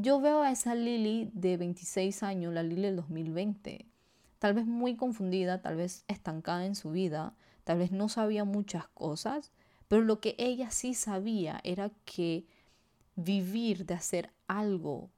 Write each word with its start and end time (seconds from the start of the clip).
yo 0.00 0.20
veo 0.20 0.42
a 0.42 0.50
esa 0.50 0.74
Lily 0.74 1.30
de 1.32 1.56
26 1.56 2.22
años, 2.22 2.52
la 2.52 2.62
Lily 2.62 2.82
del 2.82 2.96
2020, 2.96 3.86
tal 4.38 4.54
vez 4.54 4.66
muy 4.66 4.96
confundida, 4.96 5.62
tal 5.62 5.76
vez 5.76 6.04
estancada 6.08 6.66
en 6.66 6.74
su 6.74 6.90
vida, 6.90 7.34
tal 7.64 7.78
vez 7.78 7.92
no 7.92 8.08
sabía 8.08 8.44
muchas 8.44 8.88
cosas, 8.88 9.52
pero 9.88 10.02
lo 10.02 10.20
que 10.20 10.34
ella 10.38 10.70
sí 10.70 10.94
sabía 10.94 11.60
era 11.64 11.90
que 12.04 12.46
vivir 13.16 13.86
de 13.86 13.94
hacer 13.94 14.32
algo 14.46 15.10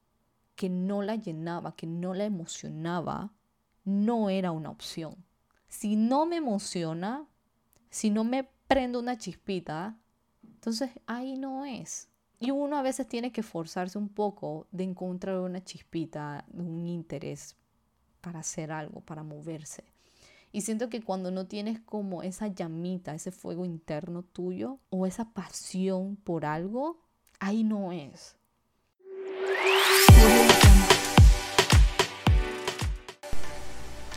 que 0.56 0.68
no 0.68 1.02
la 1.02 1.16
llenaba, 1.16 1.74
que 1.74 1.86
no 1.86 2.14
la 2.14 2.24
emocionaba, 2.24 3.32
no 3.84 4.28
era 4.30 4.52
una 4.52 4.70
opción. 4.70 5.16
Si 5.68 5.96
no 5.96 6.26
me 6.26 6.36
emociona, 6.36 7.26
si 7.88 8.10
no 8.10 8.24
me 8.24 8.48
prendo 8.66 9.00
una 9.00 9.16
chispita, 9.16 9.96
entonces 10.42 10.90
ahí 11.06 11.36
no 11.36 11.64
es. 11.64 12.09
Y 12.42 12.52
uno 12.52 12.78
a 12.78 12.82
veces 12.82 13.06
tiene 13.06 13.32
que 13.32 13.42
forzarse 13.42 13.98
un 13.98 14.08
poco 14.08 14.66
de 14.72 14.84
encontrar 14.84 15.38
una 15.40 15.62
chispita, 15.62 16.46
un 16.54 16.86
interés 16.86 17.54
para 18.22 18.40
hacer 18.40 18.72
algo, 18.72 19.02
para 19.02 19.22
moverse. 19.22 19.84
Y 20.50 20.62
siento 20.62 20.88
que 20.88 21.02
cuando 21.02 21.30
no 21.30 21.46
tienes 21.46 21.80
como 21.80 22.22
esa 22.22 22.48
llamita, 22.48 23.14
ese 23.14 23.30
fuego 23.30 23.66
interno 23.66 24.22
tuyo 24.22 24.78
o 24.88 25.06
esa 25.06 25.26
pasión 25.34 26.16
por 26.16 26.46
algo, 26.46 26.98
ahí 27.40 27.62
no 27.62 27.92
es. 27.92 28.36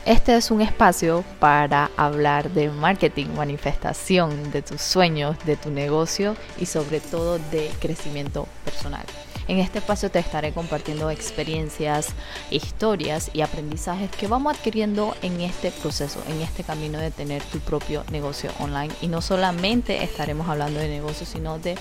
Este 0.05 0.35
es 0.35 0.51
un 0.51 0.59
espacio 0.59 1.23
para 1.39 1.89
hablar 1.95 2.51
de 2.51 2.69
marketing, 2.69 3.27
manifestación 3.37 4.51
de 4.51 4.61
tus 4.61 4.81
sueños, 4.81 5.37
de 5.45 5.55
tu 5.55 5.71
negocio 5.71 6.35
y 6.59 6.65
sobre 6.65 6.99
todo 6.99 7.39
de 7.39 7.71
crecimiento 7.79 8.45
personal. 8.65 9.05
En 9.47 9.59
este 9.59 9.79
espacio 9.79 10.11
te 10.11 10.19
estaré 10.19 10.51
compartiendo 10.51 11.09
experiencias, 11.09 12.09
historias 12.51 13.31
y 13.33 13.43
aprendizajes 13.43 14.11
que 14.11 14.27
vamos 14.27 14.57
adquiriendo 14.57 15.15
en 15.21 15.39
este 15.39 15.71
proceso, 15.71 16.21
en 16.27 16.41
este 16.41 16.65
camino 16.65 16.99
de 16.99 17.11
tener 17.11 17.41
tu 17.41 17.59
propio 17.59 18.03
negocio 18.11 18.51
online. 18.59 18.93
Y 19.01 19.07
no 19.07 19.21
solamente 19.21 20.03
estaremos 20.03 20.49
hablando 20.49 20.81
de 20.81 20.89
negocio, 20.89 21.25
sino 21.25 21.59
de 21.59 21.77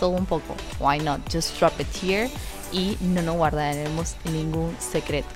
todo 0.00 0.10
un 0.10 0.24
poco. 0.24 0.56
Why 0.80 0.98
not? 1.00 1.20
Just 1.30 1.58
drop 1.58 1.78
it 1.78 1.88
here 2.02 2.30
y 2.72 2.96
no 3.02 3.20
nos 3.20 3.36
guardaremos 3.36 4.16
ningún 4.24 4.74
secreto. 4.78 5.28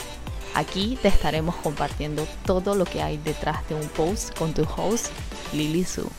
Aquí 0.55 0.99
te 1.01 1.09
estaremos 1.09 1.55
compartiendo 1.57 2.27
todo 2.45 2.75
lo 2.75 2.85
que 2.85 3.01
hay 3.01 3.19
detrás 3.19 3.67
de 3.69 3.77
un 3.77 3.89
post 3.91 4.37
con 4.37 4.53
tu 4.53 4.63
host, 4.63 5.07
Lily 5.55 5.85
Su. 5.85 6.11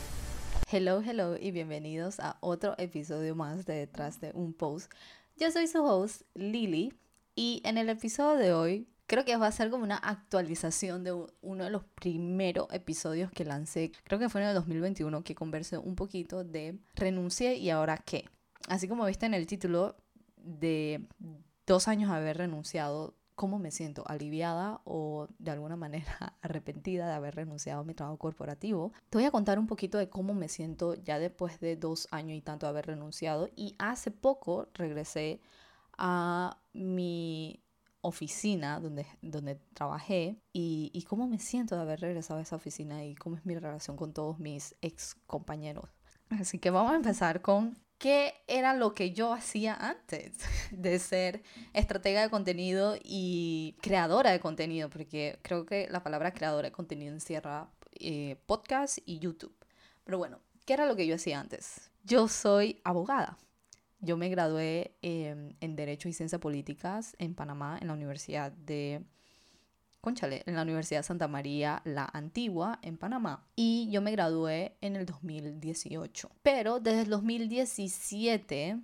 Hello, 0.70 1.02
hello 1.02 1.36
y 1.38 1.50
bienvenidos 1.50 2.18
a 2.18 2.38
otro 2.40 2.74
episodio 2.78 3.36
más 3.36 3.66
de 3.66 3.74
Detrás 3.74 4.20
de 4.20 4.32
un 4.32 4.54
post. 4.54 4.90
Yo 5.36 5.50
soy 5.50 5.66
su 5.66 5.84
host, 5.84 6.22
Lily, 6.34 6.94
y 7.36 7.60
en 7.64 7.76
el 7.76 7.90
episodio 7.90 8.38
de 8.38 8.52
hoy 8.54 8.88
creo 9.06 9.26
que 9.26 9.36
va 9.36 9.48
a 9.48 9.52
ser 9.52 9.68
como 9.68 9.84
una 9.84 9.98
actualización 9.98 11.04
de 11.04 11.12
uno 11.42 11.64
de 11.64 11.70
los 11.70 11.84
primeros 11.84 12.68
episodios 12.72 13.30
que 13.30 13.44
lancé. 13.44 13.92
Creo 14.04 14.18
que 14.18 14.30
fue 14.30 14.40
en 14.40 14.48
el 14.48 14.54
2021 14.54 15.22
que 15.24 15.34
conversé 15.34 15.76
un 15.76 15.94
poquito 15.94 16.42
de 16.42 16.78
renuncié 16.94 17.56
y 17.56 17.68
ahora 17.68 17.98
qué. 17.98 18.24
Así 18.68 18.88
como 18.88 19.04
viste 19.04 19.26
en 19.26 19.34
el 19.34 19.46
título 19.46 19.94
de 20.36 21.06
dos 21.66 21.86
años 21.86 22.10
haber 22.10 22.38
renunciado, 22.38 23.14
cómo 23.34 23.58
me 23.58 23.70
siento, 23.70 24.04
aliviada 24.06 24.80
o 24.84 25.28
de 25.38 25.50
alguna 25.50 25.76
manera 25.76 26.34
arrepentida 26.42 27.06
de 27.06 27.14
haber 27.14 27.34
renunciado 27.34 27.80
a 27.80 27.84
mi 27.84 27.94
trabajo 27.94 28.18
corporativo. 28.18 28.92
Te 29.10 29.18
voy 29.18 29.24
a 29.24 29.30
contar 29.30 29.58
un 29.58 29.66
poquito 29.66 29.98
de 29.98 30.08
cómo 30.08 30.34
me 30.34 30.48
siento 30.48 30.94
ya 30.94 31.18
después 31.18 31.60
de 31.60 31.76
dos 31.76 32.08
años 32.10 32.36
y 32.36 32.40
tanto 32.40 32.66
de 32.66 32.70
haber 32.70 32.86
renunciado. 32.86 33.48
Y 33.56 33.74
hace 33.78 34.10
poco 34.10 34.68
regresé 34.74 35.40
a 35.96 36.58
mi 36.72 37.62
oficina 38.00 38.80
donde, 38.80 39.06
donde 39.22 39.54
trabajé 39.74 40.36
y, 40.52 40.90
y 40.92 41.02
cómo 41.02 41.28
me 41.28 41.38
siento 41.38 41.76
de 41.76 41.82
haber 41.82 42.00
regresado 42.00 42.40
a 42.40 42.42
esa 42.42 42.56
oficina 42.56 43.04
y 43.04 43.14
cómo 43.14 43.36
es 43.36 43.46
mi 43.46 43.56
relación 43.56 43.96
con 43.96 44.12
todos 44.12 44.38
mis 44.38 44.74
ex 44.82 45.14
compañeros. 45.26 45.88
Así 46.30 46.58
que 46.58 46.70
vamos 46.70 46.92
a 46.92 46.96
empezar 46.96 47.42
con 47.42 47.76
qué 48.02 48.34
era 48.48 48.74
lo 48.74 48.94
que 48.94 49.12
yo 49.12 49.32
hacía 49.32 49.74
antes 49.74 50.32
de 50.72 50.98
ser 50.98 51.44
estratega 51.72 52.22
de 52.22 52.30
contenido 52.30 52.96
y 53.00 53.76
creadora 53.80 54.32
de 54.32 54.40
contenido, 54.40 54.90
porque 54.90 55.38
creo 55.42 55.64
que 55.64 55.86
la 55.88 56.02
palabra 56.02 56.32
creadora 56.32 56.66
de 56.66 56.72
contenido 56.72 57.14
encierra 57.14 57.70
eh, 57.92 58.38
podcast 58.46 58.98
y 59.06 59.20
YouTube. 59.20 59.54
Pero 60.02 60.18
bueno, 60.18 60.40
¿qué 60.66 60.72
era 60.72 60.86
lo 60.86 60.96
que 60.96 61.06
yo 61.06 61.14
hacía 61.14 61.38
antes? 61.38 61.92
Yo 62.02 62.26
soy 62.26 62.80
abogada. 62.82 63.38
Yo 64.00 64.16
me 64.16 64.28
gradué 64.28 64.96
em, 65.02 65.54
en 65.60 65.76
Derecho 65.76 66.08
y 66.08 66.12
Ciencias 66.12 66.40
Políticas 66.40 67.14
en 67.20 67.36
Panamá, 67.36 67.78
en 67.80 67.86
la 67.86 67.94
Universidad 67.94 68.50
de 68.50 69.04
conchale, 70.02 70.42
en 70.46 70.56
la 70.56 70.62
Universidad 70.62 71.04
Santa 71.04 71.28
María 71.28 71.80
la 71.84 72.10
Antigua 72.12 72.80
en 72.82 72.98
Panamá 72.98 73.46
y 73.54 73.88
yo 73.90 74.02
me 74.02 74.10
gradué 74.10 74.76
en 74.80 74.96
el 74.96 75.06
2018. 75.06 76.28
Pero 76.42 76.80
desde 76.80 77.02
el 77.02 77.08
2017 77.08 78.80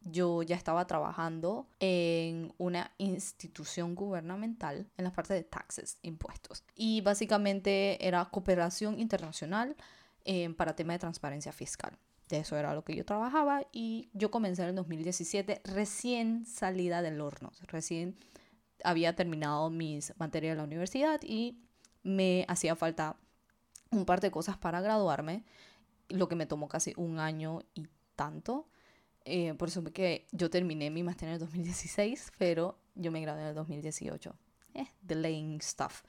yo 0.00 0.42
ya 0.42 0.56
estaba 0.56 0.86
trabajando 0.86 1.68
en 1.78 2.54
una 2.56 2.90
institución 2.96 3.94
gubernamental 3.94 4.88
en 4.96 5.04
la 5.04 5.12
parte 5.12 5.34
de 5.34 5.44
taxes, 5.44 5.98
impuestos. 6.00 6.64
Y 6.74 7.02
básicamente 7.02 8.04
era 8.04 8.24
cooperación 8.24 8.98
internacional 8.98 9.76
eh, 10.24 10.48
para 10.56 10.74
tema 10.74 10.94
de 10.94 11.00
transparencia 11.00 11.52
fiscal. 11.52 11.98
De 12.30 12.38
eso 12.38 12.56
era 12.56 12.74
lo 12.74 12.82
que 12.82 12.96
yo 12.96 13.04
trabajaba 13.04 13.66
y 13.72 14.08
yo 14.14 14.30
comencé 14.30 14.62
en 14.62 14.70
el 14.70 14.76
2017 14.76 15.60
recién 15.64 16.46
salida 16.46 17.02
del 17.02 17.20
horno, 17.20 17.52
recién 17.68 18.16
había 18.84 19.14
terminado 19.14 19.70
mis 19.70 20.12
materias 20.18 20.52
de 20.52 20.56
la 20.58 20.64
universidad 20.64 21.20
y 21.22 21.58
me 22.02 22.44
hacía 22.48 22.76
falta 22.76 23.16
un 23.90 24.04
par 24.04 24.20
de 24.20 24.30
cosas 24.30 24.56
para 24.56 24.80
graduarme, 24.80 25.44
lo 26.08 26.28
que 26.28 26.36
me 26.36 26.46
tomó 26.46 26.68
casi 26.68 26.92
un 26.96 27.18
año 27.18 27.60
y 27.74 27.86
tanto. 28.16 28.68
Eh, 29.24 29.54
por 29.54 29.68
eso 29.68 29.84
que 29.84 30.26
yo 30.32 30.50
terminé 30.50 30.90
mi 30.90 31.02
máster 31.02 31.28
en 31.28 31.34
el 31.34 31.40
2016, 31.40 32.32
pero 32.38 32.78
yo 32.94 33.12
me 33.12 33.20
gradué 33.20 33.42
en 33.42 33.48
el 33.48 33.54
2018. 33.54 34.34
Eh, 34.74 34.86
delaying 35.02 35.60
stuff. 35.60 36.02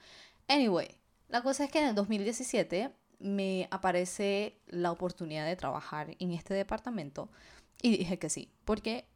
Anyway, 0.48 0.88
la 1.28 1.42
cosa 1.42 1.64
es 1.64 1.70
que 1.70 1.80
en 1.80 1.88
el 1.88 1.94
2017 1.94 2.90
me 3.18 3.68
aparece 3.70 4.58
la 4.66 4.90
oportunidad 4.90 5.46
de 5.46 5.56
trabajar 5.56 6.16
en 6.18 6.32
este 6.32 6.54
departamento 6.54 7.30
y 7.82 7.96
dije 7.96 8.18
que 8.18 8.30
sí, 8.30 8.50
porque 8.64 9.06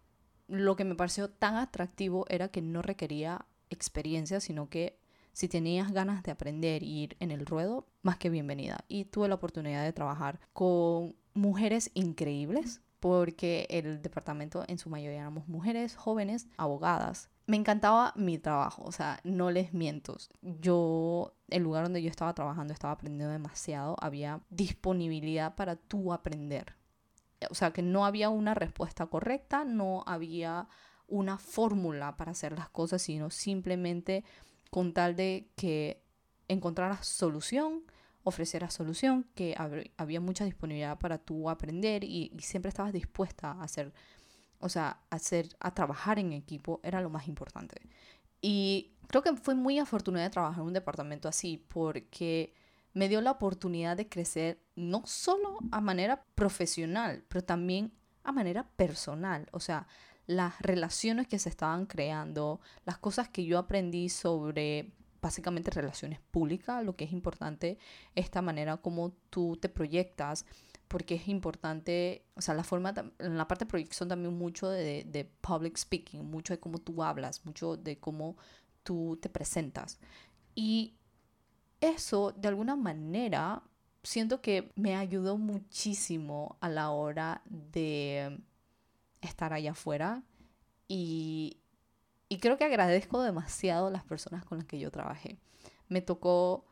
lo 0.49 0.77
que 0.77 0.85
me 0.85 0.95
pareció 0.95 1.31
tan 1.31 1.57
atractivo 1.57 2.25
era 2.29 2.49
que 2.49 2.63
no 2.63 2.83
requería 2.83 3.47
experiencia, 3.71 4.41
sino 4.41 4.69
que 4.69 4.99
si 5.33 5.47
tenías 5.47 5.93
ganas 5.93 6.23
de 6.25 6.33
aprender 6.33 6.83
y 6.83 7.03
ir 7.03 7.17
en 7.21 7.31
el 7.31 7.47
ruedo, 7.47 7.87
más 8.03 8.17
que 8.17 8.31
bienvenida. 8.31 8.85
Y 8.89 9.05
tuve 9.05 9.29
la 9.29 9.37
oportunidad 9.37 9.85
de 9.85 9.93
trabajar 9.93 10.41
con 10.53 11.15
mujeres 11.35 11.91
increíbles, 11.95 12.81
porque 12.99 13.69
el 13.71 14.03
departamento 14.03 14.65
en 14.67 14.79
su 14.79 14.91
mayoría 14.91 15.21
éramos 15.21 15.47
mujeres 15.47 15.95
jóvenes, 15.95 16.49
abogadas. 16.57 17.31
Me 17.47 17.57
encantaba 17.57 18.13
mi 18.17 18.39
trabajo, 18.39 18.83
o 18.85 18.91
sea, 18.91 19.21
no 19.23 19.51
les 19.51 19.73
miento. 19.73 20.17
Yo, 20.43 21.35
el 21.49 21.63
lugar 21.63 21.85
donde 21.85 22.03
yo 22.03 22.11
estaba 22.11 22.35
trabajando, 22.35 22.73
estaba 22.73 22.95
aprendiendo 22.95 23.33
demasiado, 23.33 23.97
había 24.01 24.41
disponibilidad 24.51 25.55
para 25.55 25.77
tú 25.77 26.13
aprender 26.13 26.78
o 27.51 27.55
sea, 27.55 27.73
que 27.73 27.83
no 27.83 28.05
había 28.05 28.31
una 28.31 28.55
respuesta 28.55 29.07
correcta, 29.07 29.65
no 29.65 30.03
había 30.07 30.69
una 31.07 31.39
fórmula 31.39 32.17
para 32.17 32.33
hacer 32.33 32.53
las 32.53 32.69
cosas, 32.69 33.03
sino 33.03 33.31
simplemente 33.31 34.25
con 34.71 34.93
tal 34.93 35.17
de 35.17 35.49
que 35.57 36.03
encontraras 36.49 37.07
solución, 37.07 37.85
ofrecieras 38.23 38.75
solución, 38.75 39.27
que 39.35 39.55
había 39.97 40.21
mucha 40.21 40.45
disponibilidad 40.45 40.99
para 40.99 41.19
tú 41.19 41.49
aprender 41.49 42.05
y, 42.05 42.33
siempre 42.41 42.69
estabas 42.69 42.93
dispuesta 42.93 43.53
a 43.53 43.63
hacer, 43.63 43.93
o 44.61 44.69
sea, 44.69 45.01
a, 45.11 45.17
hacer, 45.17 45.49
a 45.61 45.75
trabajar 45.75 46.19
en 46.19 46.33
equipo, 46.33 46.81
era 46.83 47.01
lo 47.01 47.11
más 47.11 47.29
importante. 47.29 47.81
Y 48.41 48.93
creo 49.09 49.23
que 49.23 49.35
fue 49.35 49.55
muy 49.55 49.79
afortunada 49.79 50.25
de 50.25 50.31
trabajar 50.31 50.61
en 50.61 50.67
un 50.67 50.73
departamento 50.75 51.29
así, 51.29 51.65
porque 51.69 52.53
me 52.93 53.09
dio 53.09 53.21
la 53.21 53.33
oportunidad 53.33 53.97
de 53.97 54.09
crecer 54.09 54.61
no 54.79 55.03
solo 55.07 55.59
a 55.73 55.81
manera 55.81 56.25
profesional, 56.35 57.25
pero 57.29 57.45
también 57.45 57.93
a 58.23 58.33
manera 58.33 58.65
personal. 58.77 59.49
O 59.53 59.61
sea, 59.61 59.87
las 60.27 60.61
relaciones 60.61 61.27
que 61.27 61.39
se 61.39 61.49
estaban 61.49 61.87
creando, 61.87 62.61
las 62.85 62.99
cosas 62.99 63.29
que 63.29 63.45
yo 63.45 63.59
aprendí 63.59 64.09
sobre 64.09 64.93
básicamente 65.21 65.71
relaciones 65.71 66.21
públicas, 66.31 66.85
lo 66.85 66.95
que 66.95 67.05
es 67.05 67.13
importante, 67.13 67.79
esta 68.15 68.41
manera 68.41 68.77
como 68.77 69.13
tú 69.31 69.57
te 69.57 69.69
proyectas, 69.69 70.47
porque 70.87 71.17
es 71.17 71.29
importante, 71.29 72.25
o 72.35 72.41
sea, 72.41 72.55
la 72.55 72.65
forma, 72.65 72.95
en 73.19 73.37
la 73.37 73.49
parte 73.49 73.65
de 73.65 73.71
proyección 73.71 74.09
también 74.09 74.37
mucho 74.37 74.69
de, 74.69 75.05
de 75.05 75.25
public 75.25 75.77
speaking, 75.77 76.25
mucho 76.25 76.55
de 76.55 76.61
cómo 76.61 76.79
tú 76.79 77.03
hablas, 77.03 77.45
mucho 77.45 77.77
de 77.77 77.99
cómo 77.99 78.37
tú 78.85 79.19
te 79.21 79.29
presentas. 79.29 79.99
Y 80.55 80.95
eso 81.81 82.33
de 82.33 82.49
alguna 82.49 82.77
manera 82.77 83.63
siento 84.09 84.41
que 84.41 84.73
me 84.75 84.97
ayudó 84.97 85.37
muchísimo 85.37 86.57
a 86.61 86.69
la 86.69 86.91
hora 86.91 87.43
de 87.45 88.41
estar 89.21 89.53
allá 89.53 89.73
afuera 89.73 90.23
y 90.89 91.59
y 92.29 92.39
creo 92.39 92.59
que 92.59 92.65
agradezco 92.65 93.23
demasiado 93.23 93.87
a 93.87 93.91
las 93.91 94.05
personas 94.05 94.45
con 94.45 94.59
las 94.59 94.67
que 94.67 94.79
yo 94.79 94.91
trabajé. 94.91 95.39
Me 95.89 96.03
tocó 96.03 96.67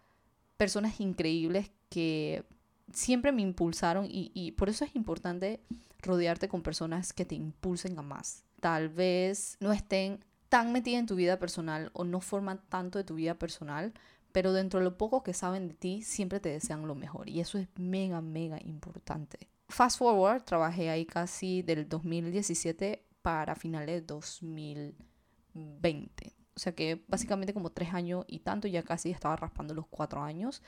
personas 0.56 1.00
increíbles 1.00 1.70
que 1.88 2.44
siempre 2.92 3.32
me 3.32 3.42
impulsaron 3.42 4.06
y, 4.06 4.30
y 4.34 4.52
por 4.52 4.68
eso 4.68 4.84
es 4.84 4.94
importante 4.94 5.60
rodearte 6.00 6.48
con 6.48 6.62
personas 6.62 7.12
que 7.12 7.24
te 7.24 7.34
impulsen 7.34 7.98
a 7.98 8.02
más. 8.02 8.44
Tal 8.60 8.88
vez 8.90 9.56
no 9.60 9.72
estén 9.72 10.22
tan 10.50 10.72
metidas 10.72 11.00
en 11.00 11.06
tu 11.06 11.14
vida 11.14 11.38
personal 11.38 11.90
o 11.94 12.04
no 12.04 12.20
forman 12.20 12.60
tanto 12.68 12.98
de 12.98 13.04
tu 13.04 13.14
vida 13.14 13.34
personal, 13.34 13.94
pero 14.36 14.52
dentro 14.52 14.80
de 14.80 14.84
lo 14.84 14.98
poco 14.98 15.22
que 15.22 15.32
saben 15.32 15.68
de 15.68 15.72
ti, 15.72 16.02
siempre 16.02 16.40
te 16.40 16.50
desean 16.50 16.86
lo 16.86 16.94
mejor. 16.94 17.26
Y 17.26 17.40
eso 17.40 17.56
es 17.56 17.68
mega, 17.76 18.20
mega 18.20 18.58
importante. 18.62 19.48
Fast 19.70 19.96
forward, 19.96 20.42
trabajé 20.42 20.90
ahí 20.90 21.06
casi 21.06 21.62
del 21.62 21.88
2017 21.88 23.02
para 23.22 23.54
finales 23.54 24.02
de 24.02 24.02
2020. 24.02 26.34
O 26.54 26.60
sea 26.60 26.74
que 26.74 27.02
básicamente 27.08 27.54
como 27.54 27.70
tres 27.70 27.94
años 27.94 28.26
y 28.28 28.40
tanto, 28.40 28.68
ya 28.68 28.82
casi 28.82 29.10
estaba 29.10 29.36
raspando 29.36 29.72
los 29.72 29.86
cuatro 29.86 30.22
años. 30.22 30.60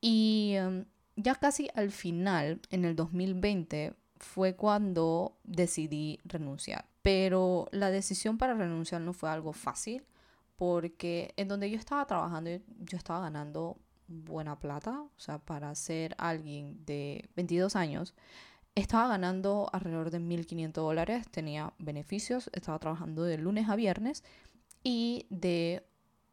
Y 0.00 0.52
em, 0.54 0.84
ya 1.16 1.34
casi 1.34 1.68
al 1.74 1.90
final, 1.90 2.60
en 2.70 2.84
el 2.84 2.94
2020, 2.94 3.94
fue 4.18 4.54
cuando 4.54 5.36
decidí 5.42 6.20
renunciar. 6.22 6.84
Pero 7.02 7.66
la 7.72 7.90
decisión 7.90 8.38
para 8.38 8.54
renunciar 8.54 9.00
no 9.00 9.12
fue 9.12 9.28
algo 9.28 9.52
fácil 9.52 10.04
porque 10.56 11.32
en 11.36 11.48
donde 11.48 11.70
yo 11.70 11.78
estaba 11.78 12.06
trabajando 12.06 12.50
yo 12.50 12.96
estaba 12.96 13.20
ganando 13.20 13.76
buena 14.08 14.58
plata, 14.58 15.00
o 15.00 15.20
sea, 15.20 15.38
para 15.38 15.74
ser 15.74 16.14
alguien 16.18 16.84
de 16.84 17.28
22 17.36 17.76
años, 17.76 18.14
estaba 18.74 19.08
ganando 19.08 19.68
alrededor 19.72 20.10
de 20.10 20.20
1.500 20.20 20.72
dólares, 20.72 21.28
tenía 21.30 21.72
beneficios, 21.78 22.50
estaba 22.52 22.78
trabajando 22.78 23.24
de 23.24 23.38
lunes 23.38 23.68
a 23.68 23.76
viernes 23.76 24.22
y 24.82 25.26
de 25.30 25.84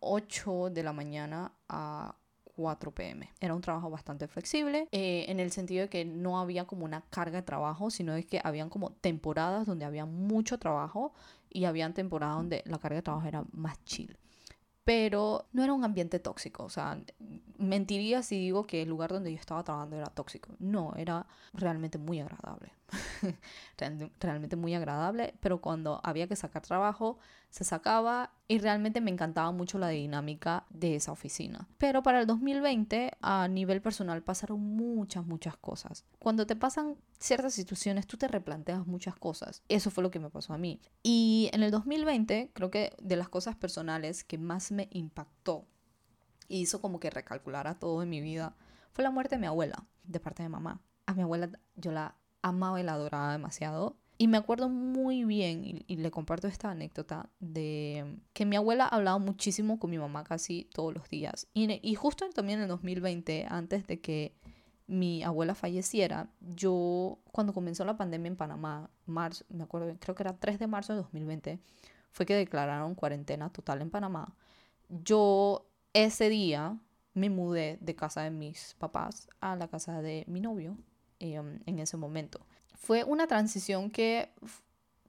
8 0.02 0.70
de 0.70 0.84
la 0.84 0.94
mañana 0.94 1.54
a 1.70 2.16
4 2.56 2.92
pm. 2.92 3.30
Era 3.40 3.56
un 3.56 3.62
trabajo 3.62 3.90
bastante 3.90 4.28
flexible 4.28 4.88
eh, 4.92 5.26
en 5.30 5.40
el 5.40 5.52
sentido 5.52 5.84
de 5.84 5.90
que 5.90 6.06
no 6.06 6.40
había 6.40 6.66
como 6.66 6.86
una 6.86 7.02
carga 7.10 7.38
de 7.38 7.44
trabajo, 7.44 7.90
sino 7.90 8.14
es 8.14 8.26
que 8.26 8.42
habían 8.44 8.70
como 8.70 8.92
temporadas 8.92 9.66
donde 9.66 9.86
había 9.86 10.06
mucho 10.06 10.60
trabajo 10.60 11.14
y 11.54 11.66
habían 11.66 11.94
temporadas 11.94 12.38
donde 12.38 12.64
la 12.66 12.80
carga 12.80 12.98
de 12.98 13.04
trabajo 13.04 13.28
era 13.28 13.44
más 13.52 13.84
chill 13.86 14.18
pero 14.84 15.48
no 15.54 15.64
era 15.64 15.74
un 15.74 15.84
ambiente 15.84 16.20
tóxico. 16.20 16.64
O 16.64 16.70
sea, 16.70 17.00
mentiría 17.64 18.24
si 18.24 18.38
digo 18.38 18.66
que 18.66 18.82
el 18.82 18.90
lugar 18.90 19.12
donde 19.12 19.32
yo 19.32 19.40
estaba 19.40 19.64
trabajando 19.64 19.96
era 19.96 20.08
tóxico. 20.08 20.56
No, 20.60 20.94
era 20.96 21.26
realmente 21.54 21.98
muy 21.98 22.20
agradable. 22.20 22.74
realmente 24.20 24.56
muy 24.56 24.74
agradable, 24.74 25.34
pero 25.40 25.62
cuando 25.62 26.00
había 26.04 26.28
que 26.28 26.36
sacar 26.36 26.62
trabajo, 26.62 27.18
se 27.50 27.64
sacaba 27.64 28.32
y 28.48 28.60
realmente 28.60 29.02
me 29.02 29.12
encantaba 29.12 29.52
mucho 29.52 29.78
la 29.78 29.90
dinámica 29.90 30.66
de 30.70 30.96
esa 30.96 31.12
oficina. 31.12 31.68
Pero 31.78 32.04
para 32.04 32.20
el 32.20 32.28
2020, 32.28 33.12
a 33.22 33.48
nivel 33.48 33.82
personal, 33.82 34.24
pasaron 34.24 34.60
muchas, 34.60 35.26
muchas 35.26 35.58
cosas. 35.58 36.06
Cuando 36.20 36.46
te 36.46 36.56
pasan 36.56 36.96
ciertas 37.20 37.54
situaciones, 37.54 38.08
tú 38.08 38.18
te 38.18 38.28
replanteas 38.28 38.86
muchas 38.86 39.16
cosas. 39.16 39.64
Eso 39.70 39.92
fue 39.92 40.04
lo 40.04 40.12
que 40.12 40.20
me 40.20 40.30
pasó 40.30 40.54
a 40.54 40.58
mí. 40.58 40.80
Y 41.04 41.50
en 41.54 41.64
el 41.64 41.72
2020, 41.72 42.52
creo 42.54 42.72
que 42.72 42.96
de 43.02 43.16
las 43.16 43.30
cosas 43.30 43.56
personales 43.56 44.24
que 44.24 44.38
más 44.38 44.72
me 44.72 44.88
impactó 44.92 45.66
hizo 46.58 46.82
como 46.82 47.00
que 47.00 47.10
recalculara 47.10 47.76
todo 47.76 48.04
en 48.04 48.10
mi 48.10 48.22
vida 48.22 48.56
fue 48.94 49.04
la 49.04 49.12
muerte 49.12 49.36
de 49.36 49.42
mi 49.42 49.48
abuela, 49.48 49.86
de 50.04 50.20
parte 50.20 50.44
de 50.44 50.50
mamá. 50.50 50.82
A 51.08 51.14
mi 51.14 51.24
abuela 51.24 51.50
yo 51.76 51.92
la 51.92 52.16
amaba 52.42 52.80
y 52.80 52.84
la 52.84 52.94
adoraba 52.94 53.32
demasiado. 53.32 53.98
Y 54.20 54.28
me 54.28 54.38
acuerdo 54.38 54.70
muy 54.70 55.26
bien, 55.26 55.84
y, 55.88 55.96
le 55.98 56.12
comparto 56.12 56.48
esta 56.48 56.70
anécdota, 56.70 57.30
de 57.40 58.20
que 58.34 58.46
mi 58.46 58.56
abuela 58.56 58.88
hablaba 58.88 59.18
muchísimo 59.18 59.80
con 59.80 59.90
mi 59.90 59.98
mamá 59.98 60.24
casi 60.24 60.70
todos 60.72 60.94
los 60.94 61.10
días. 61.10 61.48
Y, 61.54 61.96
justo 61.96 62.30
también 62.30 62.60
en 62.60 62.64
el 62.64 62.70
2020, 62.70 63.48
antes 63.50 63.88
de 63.88 64.00
que 64.00 64.36
mi 64.86 65.24
abuela 65.24 65.56
falleciera, 65.56 66.30
yo 66.40 67.18
cuando 67.32 67.54
comenzó 67.54 67.86
la 67.86 67.98
pandemia 67.98 68.30
en 68.30 68.36
Panamá, 68.36 68.92
marzo, 69.08 69.46
me 69.50 69.64
acuerdo, 69.64 69.92
creo 70.00 70.14
que 70.14 70.24
era 70.24 70.38
3 70.38 70.60
de 70.60 70.68
marzo 70.68 70.94
de 70.94 70.98
2020, 70.98 71.60
fue 72.12 72.26
que 72.28 72.36
declararon 72.36 72.94
cuarentena 72.94 73.52
total 73.52 73.82
en 73.82 73.90
Panamá. 73.90 74.36
Yo 74.90 75.66
ese 75.94 76.30
día 76.30 76.78
me 77.14 77.30
mudé 77.30 77.78
de 77.82 77.96
casa 77.96 78.22
de 78.22 78.32
mis 78.32 78.76
papás 78.80 79.30
a 79.40 79.56
la 79.56 79.68
casa 79.68 80.02
de 80.02 80.26
mi 80.28 80.42
novio 80.42 80.78
em, 81.20 81.60
en 81.66 81.80
ese 81.80 81.98
momento 81.98 82.46
fue 82.84 83.06
una 83.06 83.28
transición 83.28 83.90
que, 83.90 84.30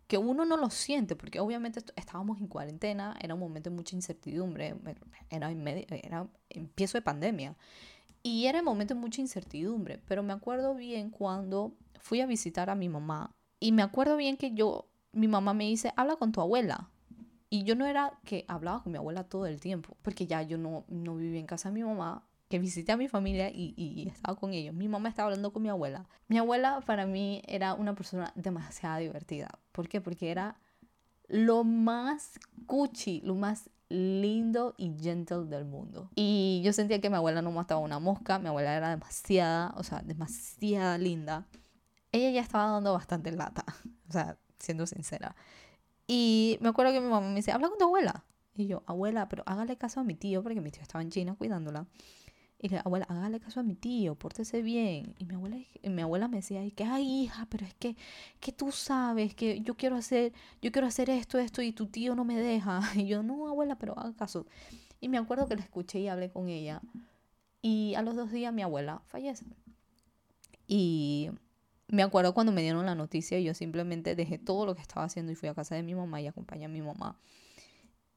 que 0.07 0.17
uno 0.17 0.45
no 0.45 0.57
lo 0.57 0.71
siente, 0.71 1.17
porque 1.17 1.41
obviamente 1.41 1.81
estábamos 1.97 2.41
en 2.41 2.47
cuarentena, 2.47 3.17
era 3.21 3.35
un 3.35 3.41
momento 3.41 3.69
de 3.69 3.75
mucha 3.75 3.97
incertidumbre, 3.97 4.77
era, 5.29 5.51
era 5.51 6.29
empiezo 6.51 6.97
de 6.99 7.03
pandemia. 7.03 7.57
Y 8.23 8.47
era 8.47 8.61
un 8.61 8.65
momento 8.65 8.95
de 8.95 9.01
mucha 9.01 9.21
incertidumbre, 9.21 10.01
pero 10.07 10.23
me 10.23 10.33
acuerdo 10.33 10.77
bien 10.77 11.11
cuando 11.11 11.75
fui 11.99 12.21
a 12.21 12.27
visitar 12.27 12.71
a 12.71 12.77
mi 12.77 12.89
mamá 12.89 13.35
y 13.59 13.73
me 13.73 13.83
acuerdo 13.83 14.17
bien 14.17 14.37
que 14.37 14.55
yo, 14.55 14.87
mi 15.13 15.27
mamá 15.27 15.53
me 15.53 15.65
dice, 15.65 15.93
habla 15.97 16.15
con 16.15 16.31
tu 16.31 16.41
abuela. 16.41 16.91
Y 17.55 17.63
yo 17.63 17.77
no 17.77 17.87
era 17.87 18.19
que 18.25 18.45
hablaba 18.49 18.83
con 18.83 18.91
mi 18.91 18.99
abuela 18.99 19.23
todo 19.23 19.47
el 19.47 19.61
tiempo, 19.61 19.97
porque 20.03 20.27
ya 20.27 20.43
yo 20.43 20.59
no, 20.59 20.85
no 20.89 21.15
vivía 21.15 21.39
en 21.39 21.47
casa 21.47 21.69
de 21.69 21.75
mi 21.75 21.85
mamá, 21.85 22.27
que 22.49 22.59
visité 22.59 22.91
a 22.91 22.97
mi 22.97 23.07
familia 23.07 23.49
y, 23.49 23.75
y, 23.77 24.09
estaba 24.09 24.37
con 24.37 24.53
ellos. 24.53 24.75
Mi 24.75 24.89
mamá 24.89 25.09
estaba 25.09 25.27
hablando 25.27 25.53
con 25.53 25.63
mi 25.63 25.69
abuela. 25.69 26.09
Mi 26.27 26.37
abuela 26.37 26.81
para 26.85 27.07
mí 27.07 27.43
era 27.47 27.75
una 27.75 27.95
persona 27.95 28.33
demasiado 28.35 28.99
divertida. 28.99 29.61
¿Por 29.71 29.89
qué? 29.89 30.01
Porque 30.01 30.33
era 30.33 30.59
lo 31.29 31.63
más 31.63 32.41
cuchi, 32.67 33.21
lo 33.21 33.37
más 33.37 33.71
lindo 33.89 34.75
y 34.77 34.93
gentle 35.01 35.45
del 35.45 35.65
mundo. 35.65 36.11
Y 36.17 36.61
yo 36.65 36.73
sentía 36.73 37.01
que 37.01 37.09
mi 37.09 37.15
abuela 37.15 37.41
no 37.41 37.53
mataba 37.53 37.81
una 37.81 38.01
mosca, 38.01 38.41
mi 38.41 38.49
abuela 38.49 38.75
era 38.75 38.91
demasiada, 38.91 39.73
o 39.77 39.85
sea, 39.85 40.03
demasiada 40.03 40.99
linda. 40.99 41.47
Ella 42.11 42.31
ya 42.31 42.41
estaba 42.41 42.73
dando 42.73 42.95
bastante 42.95 43.31
lata, 43.31 43.65
o 44.09 44.13
sea, 44.13 44.39
siendo 44.59 44.89
sincera. 44.89 45.37
Y 46.07 46.59
me 46.61 46.69
acuerdo 46.69 46.93
que 46.93 47.01
mi 47.01 47.09
mamá 47.09 47.29
me 47.29 47.37
dice, 47.37 47.53
habla 47.53 47.69
con 47.69 47.79
tu 47.79 47.85
abuela. 47.85 48.25
Y 48.57 48.67
yo, 48.67 48.83
abuela, 48.87 49.29
pero 49.29 49.43
hágale 49.47 49.77
caso 49.77 50.01
a 50.01 50.05
mi 50.05 50.15
tío, 50.15 50.43
porque 50.43 50.61
mi 50.61 50.71
tío 50.71 50.83
estaba 50.83 51.03
en 51.03 51.11
China 51.11 51.35
cuidándola. 51.35 51.87
Y 52.59 52.69
le 52.69 52.79
abuela, 52.79 53.07
hágale 53.09 53.41
caso 53.41 53.61
a 53.61 53.63
mi 53.63 53.75
tío, 53.75 54.15
pórtese 54.15 54.63
bien. 54.63 55.15
Y 55.19 55.25
mi 55.25 55.35
abuela, 55.35 55.57
mi 55.83 56.03
abuela 56.03 56.29
me 56.29 56.39
decía, 56.39 56.63
que, 56.71 56.85
ay, 56.85 57.25
hija, 57.25 57.47
pero 57.51 57.67
es 57.67 57.75
que, 57.75 57.97
que 58.41 58.53
tú 58.53 58.71
sabes 58.73 59.35
que 59.35 59.61
yo 59.61 59.77
quiero 59.77 59.97
hacer, 59.97 60.33
yo 60.63 60.73
quiero 60.73 60.87
hacer 60.87 61.11
esto, 61.11 61.39
esto, 61.39 61.63
y 61.63 61.73
tu 61.73 61.87
tío 61.87 62.15
no 62.15 62.25
me 62.25 62.37
deja. 62.37 62.81
Y 62.95 63.07
yo, 63.07 63.23
no, 63.23 63.49
abuela, 63.49 63.77
pero 63.77 63.99
haga 63.99 64.15
caso. 64.15 64.47
Y 65.01 65.09
me 65.09 65.19
acuerdo 65.19 65.47
que 65.49 65.57
la 65.57 65.63
escuché 65.63 65.99
y 66.01 66.09
hablé 66.09 66.31
con 66.31 66.49
ella. 66.49 66.81
Y 67.61 67.95
a 67.97 68.03
los 68.03 68.15
dos 68.15 68.31
días 68.31 68.53
mi 68.53 68.63
abuela 68.63 69.03
fallece. 69.07 69.47
Y 70.67 71.31
me 71.95 72.03
acuerdo 72.03 72.35
cuando 72.35 72.53
me 72.53 72.63
dieron 72.63 72.85
la 72.87 72.95
noticia, 72.95 73.39
yo 73.41 73.55
simplemente 73.55 74.15
dejé 74.15 74.39
todo 74.39 74.67
lo 74.67 74.75
que 74.75 74.83
estaba 74.83 75.07
haciendo 75.07 75.33
y 75.33 75.35
fui 75.35 75.49
a 75.49 75.55
casa 75.55 75.75
de 75.75 75.83
mi 75.83 75.95
mamá 75.95 76.21
y 76.21 76.27
acompañé 76.27 76.67
a 76.67 76.69
mi 76.69 76.83
mamá. 76.83 77.19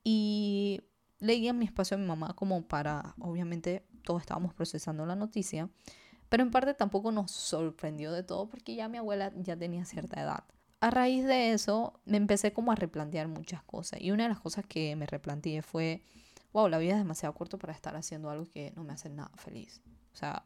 Y 0.04 0.82
leí 1.20 1.48
en 1.48 1.58
mi 1.58 1.66
espacio 1.66 1.96
a 1.96 2.00
mi 2.00 2.06
mamá 2.06 2.36
como 2.36 2.68
para, 2.68 3.16
obviamente, 3.20 3.86
todos 4.04 4.22
estábamos 4.22 4.54
procesando 4.54 5.06
la 5.06 5.16
noticia, 5.16 5.70
pero 6.30 6.44
en 6.44 6.52
parte 6.52 6.74
tampoco 6.74 7.12
nos 7.12 7.32
sorprendió 7.32 8.12
de 8.12 8.24
todo 8.24 8.50
porque 8.50 8.76
ya 8.76 8.90
mi 8.90 8.98
abuela 8.98 9.32
ya 9.36 9.56
tenía 9.58 9.86
cierta 9.86 10.22
edad. 10.22 10.44
A 10.80 10.92
raíz 10.92 11.26
de 11.26 11.54
eso 11.54 12.00
me 12.06 12.18
empecé 12.18 12.54
como 12.54 12.72
a 12.72 12.76
replantear 12.76 13.28
muchas 13.28 13.64
cosas 13.64 14.00
y 14.02 14.12
una 14.12 14.24
de 14.24 14.30
las 14.30 14.40
cosas 14.40 14.66
que 14.66 14.96
me 14.96 15.06
replanteé 15.06 15.62
fue, 15.62 16.04
wow, 16.54 16.68
la 16.68 16.78
vida 16.78 16.94
es 16.94 17.00
demasiado 17.00 17.34
corta 17.34 17.58
para 17.58 17.74
estar 17.74 17.96
haciendo 17.96 18.30
algo 18.30 18.46
que 18.46 18.72
no 18.76 18.84
me 18.84 18.94
hace 18.94 19.10
nada 19.10 19.32
feliz. 19.38 19.82
O 20.14 20.16
sea, 20.16 20.44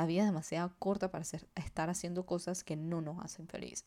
la 0.00 0.06
vida 0.06 0.22
es 0.22 0.26
demasiado 0.26 0.72
corta 0.78 1.10
para 1.10 1.24
estar 1.54 1.90
haciendo 1.90 2.26
cosas 2.26 2.64
que 2.64 2.76
no 2.76 3.00
nos 3.00 3.24
hacen 3.24 3.46
feliz. 3.48 3.84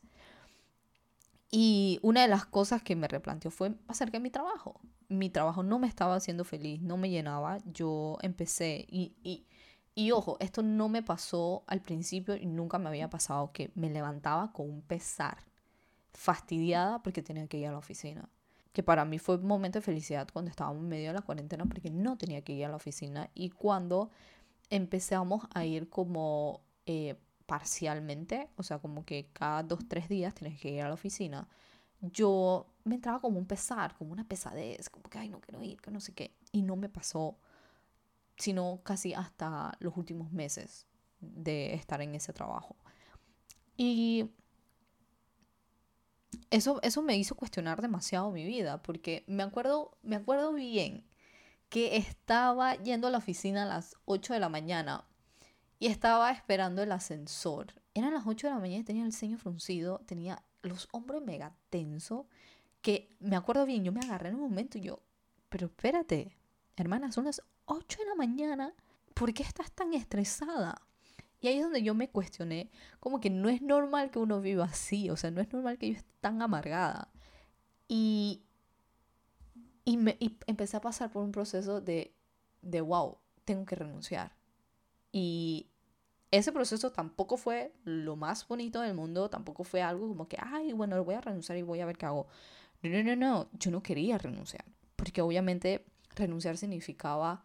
Y 1.50 2.00
una 2.02 2.22
de 2.22 2.28
las 2.28 2.46
cosas 2.46 2.82
que 2.82 2.96
me 2.96 3.06
replanteó 3.06 3.50
fue 3.50 3.74
acerca 3.88 4.18
de 4.18 4.22
mi 4.22 4.30
trabajo 4.30 4.80
mi 5.08 5.30
trabajo 5.30 5.62
no 5.62 5.78
me 5.78 5.86
estaba 5.86 6.16
haciendo 6.16 6.44
feliz, 6.44 6.80
no 6.82 6.96
me 6.96 7.10
llenaba, 7.10 7.58
yo 7.64 8.18
empecé 8.22 8.86
y, 8.88 9.14
y, 9.22 9.46
y 9.94 10.10
ojo, 10.10 10.36
esto 10.40 10.62
no 10.62 10.88
me 10.88 11.02
pasó 11.02 11.64
al 11.66 11.80
principio 11.80 12.36
y 12.36 12.46
nunca 12.46 12.78
me 12.78 12.88
había 12.88 13.10
pasado 13.10 13.52
que 13.52 13.70
me 13.74 13.90
levantaba 13.90 14.52
con 14.52 14.68
un 14.68 14.82
pesar, 14.82 15.38
fastidiada 16.12 17.02
porque 17.02 17.22
tenía 17.22 17.46
que 17.46 17.58
ir 17.58 17.68
a 17.68 17.72
la 17.72 17.78
oficina. 17.78 18.28
Que 18.72 18.82
para 18.82 19.04
mí 19.04 19.18
fue 19.18 19.36
un 19.36 19.46
momento 19.46 19.78
de 19.78 19.84
felicidad 19.84 20.28
cuando 20.32 20.50
estábamos 20.50 20.82
en 20.82 20.88
medio 20.88 21.08
de 21.08 21.14
la 21.14 21.22
cuarentena 21.22 21.64
porque 21.64 21.90
no 21.90 22.18
tenía 22.18 22.42
que 22.42 22.54
ir 22.54 22.64
a 22.64 22.68
la 22.68 22.76
oficina 22.76 23.30
y 23.34 23.50
cuando 23.50 24.10
empezamos 24.70 25.46
a 25.54 25.64
ir 25.64 25.88
como 25.88 26.62
eh, 26.86 27.16
parcialmente, 27.46 28.48
o 28.56 28.62
sea, 28.62 28.78
como 28.78 29.04
que 29.04 29.28
cada 29.32 29.62
dos, 29.62 29.80
tres 29.88 30.08
días 30.08 30.34
tenés 30.34 30.60
que 30.60 30.70
ir 30.70 30.82
a 30.82 30.88
la 30.88 30.94
oficina 30.94 31.48
yo 32.12 32.66
me 32.84 32.96
entraba 32.96 33.20
como 33.20 33.38
un 33.38 33.46
pesar, 33.46 33.96
como 33.96 34.12
una 34.12 34.26
pesadez, 34.26 34.90
como 34.90 35.04
que, 35.08 35.18
ay, 35.18 35.28
no 35.28 35.40
quiero 35.40 35.62
ir, 35.62 35.80
que 35.80 35.90
no 35.90 36.00
sé 36.00 36.12
qué. 36.12 36.34
Y 36.52 36.62
no 36.62 36.76
me 36.76 36.88
pasó, 36.88 37.38
sino 38.36 38.80
casi 38.82 39.14
hasta 39.14 39.72
los 39.80 39.96
últimos 39.96 40.32
meses 40.32 40.86
de 41.20 41.74
estar 41.74 42.02
en 42.02 42.14
ese 42.14 42.32
trabajo. 42.32 42.76
Y 43.76 44.30
eso, 46.50 46.80
eso 46.82 47.02
me 47.02 47.16
hizo 47.16 47.34
cuestionar 47.36 47.80
demasiado 47.80 48.30
mi 48.30 48.44
vida, 48.44 48.82
porque 48.82 49.24
me 49.26 49.42
acuerdo, 49.42 49.96
me 50.02 50.16
acuerdo 50.16 50.52
bien 50.52 51.04
que 51.74 51.96
estaba 51.96 52.76
yendo 52.76 53.08
a 53.08 53.10
la 53.10 53.18
oficina 53.18 53.64
a 53.64 53.66
las 53.66 53.96
8 54.04 54.34
de 54.34 54.38
la 54.38 54.48
mañana 54.48 55.08
y 55.80 55.88
estaba 55.88 56.30
esperando 56.30 56.84
el 56.84 56.92
ascensor. 56.92 57.74
Eran 57.94 58.14
las 58.14 58.28
8 58.28 58.46
de 58.46 58.52
la 58.52 58.60
mañana 58.60 58.82
y 58.82 58.84
tenía 58.84 59.04
el 59.04 59.12
ceño 59.12 59.38
fruncido, 59.38 60.00
tenía 60.06 60.40
los 60.62 60.86
hombros 60.92 61.24
mega 61.24 61.52
tenso, 61.70 62.28
que 62.80 63.08
me 63.18 63.34
acuerdo 63.34 63.66
bien, 63.66 63.82
yo 63.82 63.90
me 63.90 63.98
agarré 63.98 64.28
en 64.28 64.36
un 64.36 64.42
momento 64.42 64.78
y 64.78 64.82
yo, 64.82 65.00
pero 65.48 65.66
espérate, 65.66 66.36
hermana, 66.76 67.10
son 67.10 67.24
las 67.24 67.42
8 67.64 67.98
de 67.98 68.06
la 68.06 68.14
mañana, 68.14 68.72
¿por 69.12 69.34
qué 69.34 69.42
estás 69.42 69.72
tan 69.72 69.94
estresada? 69.94 70.80
Y 71.40 71.48
ahí 71.48 71.56
es 71.56 71.64
donde 71.64 71.82
yo 71.82 71.92
me 71.92 72.08
cuestioné, 72.08 72.70
como 73.00 73.18
que 73.18 73.30
no 73.30 73.48
es 73.48 73.62
normal 73.62 74.12
que 74.12 74.20
uno 74.20 74.40
viva 74.40 74.66
así, 74.66 75.10
o 75.10 75.16
sea, 75.16 75.32
no 75.32 75.40
es 75.40 75.52
normal 75.52 75.76
que 75.78 75.88
yo 75.88 75.96
esté 75.96 76.14
tan 76.20 76.40
amargada. 76.40 77.10
Y, 77.88 78.43
y, 79.84 79.96
me, 79.96 80.16
y 80.20 80.36
empecé 80.46 80.76
a 80.76 80.80
pasar 80.80 81.10
por 81.10 81.22
un 81.22 81.32
proceso 81.32 81.80
de, 81.80 82.14
de, 82.62 82.80
wow, 82.80 83.18
tengo 83.44 83.64
que 83.64 83.76
renunciar. 83.76 84.36
Y 85.12 85.68
ese 86.30 86.52
proceso 86.52 86.90
tampoco 86.90 87.36
fue 87.36 87.72
lo 87.84 88.16
más 88.16 88.48
bonito 88.48 88.80
del 88.80 88.94
mundo, 88.94 89.30
tampoco 89.30 89.64
fue 89.64 89.82
algo 89.82 90.08
como 90.08 90.28
que, 90.28 90.36
ay, 90.40 90.72
bueno, 90.72 91.02
voy 91.04 91.14
a 91.14 91.20
renunciar 91.20 91.58
y 91.58 91.62
voy 91.62 91.80
a 91.80 91.86
ver 91.86 91.96
qué 91.96 92.06
hago. 92.06 92.26
No, 92.82 92.90
no, 92.90 93.02
no, 93.02 93.16
no, 93.16 93.48
yo 93.52 93.70
no 93.70 93.82
quería 93.82 94.18
renunciar, 94.18 94.64
porque 94.96 95.22
obviamente 95.22 95.86
renunciar 96.16 96.56
significaba 96.56 97.44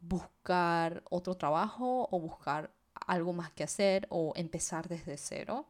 buscar 0.00 1.02
otro 1.10 1.36
trabajo 1.36 2.08
o 2.10 2.20
buscar 2.20 2.72
algo 3.06 3.32
más 3.32 3.52
que 3.52 3.64
hacer 3.64 4.06
o 4.10 4.32
empezar 4.36 4.88
desde 4.88 5.16
cero, 5.16 5.66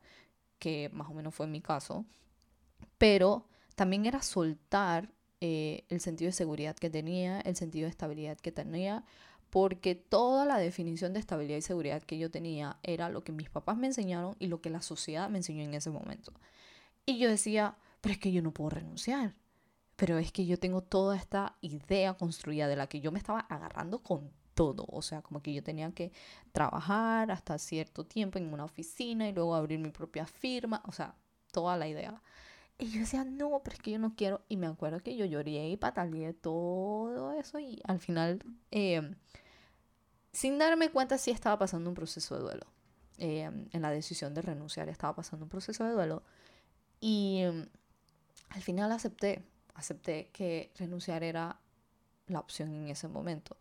que 0.58 0.90
más 0.92 1.08
o 1.08 1.14
menos 1.14 1.34
fue 1.34 1.46
mi 1.46 1.60
caso, 1.60 2.04
pero 2.98 3.46
también 3.74 4.06
era 4.06 4.22
soltar 4.22 5.10
eh, 5.40 5.84
el 5.88 6.00
sentido 6.00 6.28
de 6.28 6.32
seguridad 6.32 6.76
que 6.76 6.90
tenía, 6.90 7.40
el 7.40 7.56
sentido 7.56 7.84
de 7.84 7.90
estabilidad 7.90 8.38
que 8.38 8.52
tenía, 8.52 9.04
porque 9.50 9.94
toda 9.94 10.44
la 10.44 10.58
definición 10.58 11.12
de 11.12 11.20
estabilidad 11.20 11.58
y 11.58 11.62
seguridad 11.62 12.02
que 12.02 12.18
yo 12.18 12.30
tenía 12.30 12.78
era 12.82 13.08
lo 13.08 13.24
que 13.24 13.32
mis 13.32 13.50
papás 13.50 13.76
me 13.76 13.88
enseñaron 13.88 14.36
y 14.38 14.46
lo 14.46 14.60
que 14.60 14.70
la 14.70 14.82
sociedad 14.82 15.28
me 15.28 15.38
enseñó 15.38 15.62
en 15.62 15.74
ese 15.74 15.90
momento. 15.90 16.32
Y 17.06 17.18
yo 17.18 17.28
decía, 17.28 17.76
pero 18.00 18.12
es 18.12 18.18
que 18.20 18.32
yo 18.32 18.42
no 18.42 18.52
puedo 18.52 18.70
renunciar, 18.70 19.34
pero 19.96 20.18
es 20.18 20.32
que 20.32 20.46
yo 20.46 20.58
tengo 20.58 20.82
toda 20.82 21.16
esta 21.16 21.56
idea 21.60 22.14
construida 22.14 22.68
de 22.68 22.76
la 22.76 22.86
que 22.86 23.00
yo 23.00 23.12
me 23.12 23.18
estaba 23.18 23.40
agarrando 23.40 24.02
con 24.02 24.30
todo. 24.54 24.84
O 24.88 25.02
sea, 25.02 25.22
como 25.22 25.42
que 25.42 25.52
yo 25.52 25.62
tenía 25.62 25.90
que 25.92 26.12
trabajar 26.52 27.30
hasta 27.30 27.58
cierto 27.58 28.04
tiempo 28.04 28.38
en 28.38 28.52
una 28.52 28.64
oficina 28.64 29.28
y 29.28 29.32
luego 29.32 29.54
abrir 29.54 29.78
mi 29.78 29.90
propia 29.90 30.26
firma. 30.26 30.82
O 30.86 30.92
sea, 30.92 31.14
toda 31.52 31.76
la 31.76 31.88
idea. 31.88 32.22
Y 32.80 32.90
yo 32.90 33.00
decía, 33.00 33.24
no, 33.24 33.60
pero 33.62 33.74
es 33.76 33.82
que 33.82 33.90
yo 33.92 33.98
no 33.98 34.14
quiero. 34.16 34.42
Y 34.48 34.56
me 34.56 34.66
acuerdo 34.66 35.00
que 35.00 35.16
yo 35.16 35.24
lloré 35.24 35.68
y 35.68 35.76
pataleé 35.76 36.32
todo 36.32 37.32
eso. 37.32 37.58
Y 37.58 37.80
al 37.84 38.00
final, 38.00 38.42
em, 38.70 39.14
sin 40.32 40.58
darme 40.58 40.90
cuenta, 40.90 41.18
sí 41.18 41.30
estaba 41.30 41.58
pasando 41.58 41.90
un 41.90 41.94
proceso 41.94 42.36
de 42.36 42.42
duelo. 42.42 42.66
Em, 43.18 43.68
en 43.72 43.82
la 43.82 43.90
decisión 43.90 44.34
de 44.34 44.42
renunciar 44.42 44.88
estaba 44.88 45.14
pasando 45.14 45.44
un 45.44 45.50
proceso 45.50 45.84
de 45.84 45.92
duelo. 45.92 46.22
Y 47.00 47.40
em, 47.42 47.68
al 48.50 48.62
final 48.62 48.92
acepté. 48.92 49.44
Acepté 49.74 50.30
que 50.32 50.72
renunciar 50.76 51.22
era 51.22 51.60
la 52.26 52.40
opción 52.40 52.72
en 52.74 52.88
ese 52.88 53.08
momento 53.08 53.56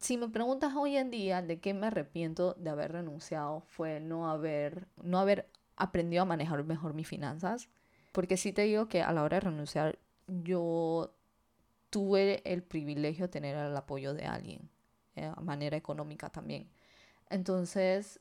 si 0.00 0.16
me 0.16 0.28
preguntas 0.28 0.74
hoy 0.76 0.96
en 0.96 1.10
día 1.10 1.42
de 1.42 1.60
qué 1.60 1.74
me 1.74 1.88
arrepiento 1.88 2.54
de 2.54 2.70
haber 2.70 2.92
renunciado 2.92 3.60
fue 3.66 4.00
no 4.00 4.30
haber, 4.30 4.86
no 5.02 5.18
haber 5.18 5.50
aprendido 5.76 6.22
a 6.22 6.26
manejar 6.26 6.64
mejor 6.64 6.94
mis 6.94 7.08
finanzas. 7.08 7.68
Porque 8.12 8.36
sí 8.36 8.52
te 8.52 8.62
digo 8.62 8.88
que 8.88 9.02
a 9.02 9.12
la 9.12 9.22
hora 9.22 9.36
de 9.36 9.40
renunciar 9.40 9.98
yo 10.26 11.14
tuve 11.90 12.42
el 12.50 12.62
privilegio 12.62 13.26
de 13.26 13.28
tener 13.28 13.56
el 13.56 13.76
apoyo 13.76 14.14
de 14.14 14.26
alguien, 14.26 14.68
eh, 15.16 15.32
manera 15.40 15.76
económica 15.76 16.30
también. 16.30 16.68
Entonces, 17.30 18.20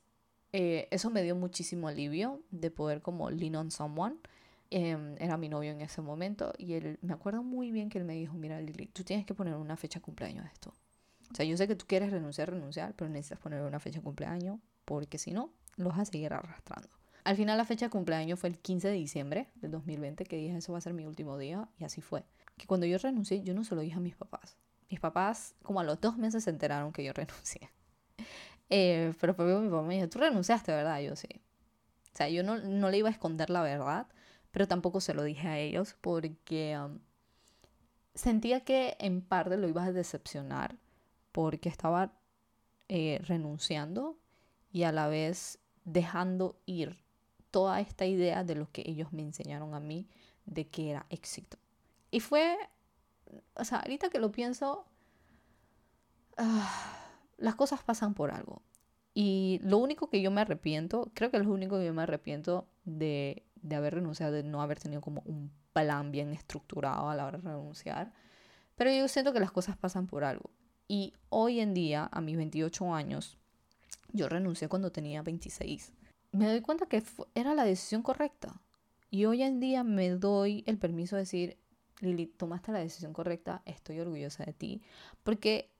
eh, 0.53 0.87
eso 0.91 1.09
me 1.09 1.23
dio 1.23 1.35
muchísimo 1.35 1.87
alivio 1.87 2.41
de 2.51 2.71
poder 2.71 3.01
como 3.01 3.29
lean 3.29 3.55
on 3.55 3.71
someone. 3.71 4.17
Em, 4.69 5.15
era 5.19 5.37
mi 5.37 5.47
novio 5.47 5.71
en 5.71 5.79
ese 5.81 6.01
momento 6.01 6.51
y 6.57 6.73
él, 6.73 6.99
me 7.01 7.13
acuerdo 7.13 7.41
muy 7.41 7.71
bien 7.71 7.89
que 7.89 7.97
él 7.99 8.03
me 8.03 8.15
dijo, 8.15 8.33
mira 8.33 8.59
Lili, 8.59 8.87
tú 8.87 9.03
tienes 9.03 9.25
que 9.25 9.33
poner 9.33 9.55
una 9.55 9.77
fecha 9.77 9.99
de 9.99 10.03
cumpleaños 10.03 10.43
de 10.43 10.51
esto. 10.51 10.73
O 11.31 11.35
sea, 11.35 11.45
yo 11.45 11.55
sé 11.55 11.67
que 11.67 11.75
tú 11.75 11.85
quieres 11.87 12.11
renunciar, 12.11 12.49
renunciar, 12.49 12.93
pero 12.95 13.09
necesitas 13.09 13.39
poner 13.39 13.61
una 13.61 13.79
fecha 13.79 13.99
de 13.99 14.03
cumpleaños 14.03 14.59
porque 14.83 15.17
si 15.17 15.31
no, 15.31 15.53
lo 15.77 15.89
vas 15.89 15.99
a 15.99 16.05
seguir 16.05 16.33
arrastrando. 16.33 16.96
Al 17.27 17.35
final 17.35 17.57
la 17.57 17.65
fecha 17.65 17.87
de 17.87 17.89
cumpleaños 17.89 18.39
fue 18.39 18.47
el 18.47 18.57
15 18.57 18.87
de 18.87 18.93
diciembre 18.93 19.49
del 19.55 19.71
2020, 19.71 20.23
que 20.23 20.37
dije 20.37 20.55
eso 20.55 20.71
va 20.71 20.77
a 20.77 20.81
ser 20.81 20.93
mi 20.93 21.05
último 21.05 21.37
día 21.37 21.67
y 21.77 21.83
así 21.83 21.99
fue. 21.99 22.23
Que 22.55 22.67
cuando 22.67 22.85
yo 22.85 22.97
renuncié, 22.99 23.43
yo 23.43 23.53
no 23.53 23.65
se 23.65 23.75
lo 23.75 23.81
dije 23.81 23.97
a 23.97 23.99
mis 23.99 24.15
papás. 24.15 24.55
Mis 24.89 25.01
papás, 25.01 25.53
como 25.61 25.81
a 25.81 25.83
los 25.83 25.99
dos 25.99 26.17
meses, 26.17 26.45
se 26.45 26.51
enteraron 26.51 26.93
que 26.93 27.03
yo 27.03 27.11
renuncié. 27.11 27.69
Eh, 28.69 29.13
pero 29.21 29.33
primero 29.33 29.61
mi 29.61 29.69
papá 29.69 29.81
me 29.81 29.95
dijo, 29.95 30.09
tú 30.09 30.19
renunciaste, 30.19 30.73
¿verdad? 30.73 30.99
Yo 30.99 31.15
sí. 31.15 31.29
O 32.13 32.17
sea, 32.17 32.27
yo 32.27 32.43
no, 32.43 32.57
no 32.57 32.89
le 32.89 32.97
iba 32.97 33.07
a 33.07 33.11
esconder 33.13 33.49
la 33.49 33.61
verdad, 33.61 34.07
pero 34.51 34.67
tampoco 34.67 34.99
se 34.99 35.13
lo 35.13 35.23
dije 35.23 35.47
a 35.47 35.57
ellos 35.57 35.95
porque 36.01 36.77
um, 36.77 36.99
sentía 38.13 38.65
que 38.65 38.97
en 38.99 39.21
parte 39.21 39.55
lo 39.55 39.69
iba 39.69 39.85
a 39.85 39.93
decepcionar 39.93 40.75
porque 41.31 41.69
estaba 41.69 42.11
eh, 42.89 43.21
renunciando 43.23 44.17
y 44.73 44.83
a 44.83 44.91
la 44.91 45.07
vez 45.07 45.59
dejando 45.85 46.59
ir 46.65 47.06
toda 47.51 47.79
esta 47.79 48.05
idea 48.05 48.43
de 48.43 48.55
lo 48.55 48.71
que 48.71 48.83
ellos 48.85 49.13
me 49.13 49.21
enseñaron 49.21 49.73
a 49.73 49.79
mí 49.79 50.07
de 50.45 50.67
que 50.67 50.89
era 50.91 51.05
éxito. 51.09 51.57
Y 52.11 52.19
fue, 52.19 52.57
o 53.55 53.63
sea, 53.63 53.79
ahorita 53.79 54.09
que 54.09 54.19
lo 54.19 54.31
pienso, 54.31 54.85
ah, 56.37 57.09
las 57.37 57.55
cosas 57.55 57.83
pasan 57.83 58.13
por 58.13 58.31
algo. 58.31 58.61
Y 59.13 59.59
lo 59.63 59.77
único 59.77 60.09
que 60.09 60.21
yo 60.21 60.31
me 60.31 60.41
arrepiento, 60.41 61.11
creo 61.13 61.31
que 61.31 61.39
lo 61.39 61.51
único 61.51 61.77
que 61.79 61.85
yo 61.85 61.93
me 61.93 62.03
arrepiento 62.03 62.67
de, 62.85 63.43
de 63.55 63.75
haber 63.75 63.95
renunciado, 63.95 64.31
de 64.31 64.43
no 64.43 64.61
haber 64.61 64.79
tenido 64.79 65.01
como 65.01 65.21
un 65.25 65.51
plan 65.73 66.11
bien 66.11 66.31
estructurado 66.33 67.09
a 67.09 67.15
la 67.15 67.25
hora 67.25 67.39
de 67.39 67.49
renunciar. 67.49 68.13
Pero 68.75 68.91
yo 68.91 69.07
siento 69.07 69.33
que 69.33 69.39
las 69.39 69.51
cosas 69.51 69.75
pasan 69.75 70.07
por 70.07 70.23
algo. 70.23 70.51
Y 70.87 71.13
hoy 71.29 71.59
en 71.59 71.73
día, 71.73 72.07
a 72.11 72.21
mis 72.21 72.37
28 72.37 72.93
años, 72.93 73.37
yo 74.13 74.29
renuncié 74.29 74.69
cuando 74.69 74.91
tenía 74.91 75.21
26. 75.21 75.91
Me 76.31 76.47
doy 76.47 76.61
cuenta 76.61 76.87
que 76.87 77.03
era 77.35 77.53
la 77.53 77.63
decisión 77.63 78.01
correcta. 78.01 78.61
Y 79.09 79.25
hoy 79.25 79.43
en 79.43 79.59
día 79.59 79.83
me 79.83 80.09
doy 80.09 80.63
el 80.67 80.77
permiso 80.77 81.15
de 81.15 81.21
decir, 81.21 81.57
Lili, 81.99 82.27
tomaste 82.27 82.71
la 82.71 82.79
decisión 82.79 83.13
correcta, 83.13 83.61
estoy 83.65 83.99
orgullosa 83.99 84.43
de 84.43 84.53
ti. 84.53 84.81
Porque 85.23 85.71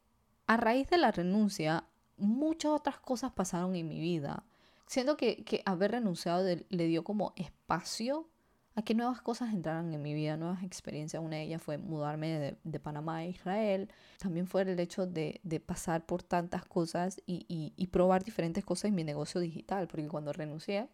a 0.47 0.57
raíz 0.57 0.89
de 0.89 0.97
la 0.97 1.11
renuncia, 1.11 1.85
muchas 2.17 2.71
otras 2.71 2.99
cosas 2.99 3.31
pasaron 3.33 3.75
en 3.75 3.87
mi 3.87 3.99
vida. 3.99 4.43
Siento 4.87 5.17
que, 5.17 5.43
que 5.43 5.61
haber 5.65 5.91
renunciado 5.91 6.45
le 6.69 6.87
dio 6.87 7.03
como 7.03 7.33
espacio 7.35 8.29
a 8.77 8.83
que 8.83 8.93
nuevas 8.93 9.23
cosas 9.23 9.55
entraran 9.55 9.91
en 9.91 10.03
mi 10.03 10.13
vida, 10.13 10.37
nuevas 10.37 10.61
experiencias. 10.61 11.23
Una 11.23 11.37
de 11.37 11.43
ellas 11.45 11.63
fue 11.63 11.79
mudarme 11.79 12.55
de, 12.63 12.79
Panamá 12.79 13.17
a 13.17 13.25
Israel. 13.25 13.89
También 14.19 14.45
fue 14.45 14.61
el 14.61 14.79
hecho 14.79 15.07
de, 15.07 15.41
pasar 15.65 16.05
por 16.05 16.21
tantas 16.21 16.63
cosas 16.63 17.19
y, 17.25 17.87
probar 17.87 18.23
diferentes 18.23 18.63
cosas 18.63 18.85
en 18.89 18.95
mi 18.95 19.03
negocio 19.03 19.41
digital, 19.41 19.87
porque 19.87 20.07
cuando 20.07 20.31
renuncié 20.31 20.89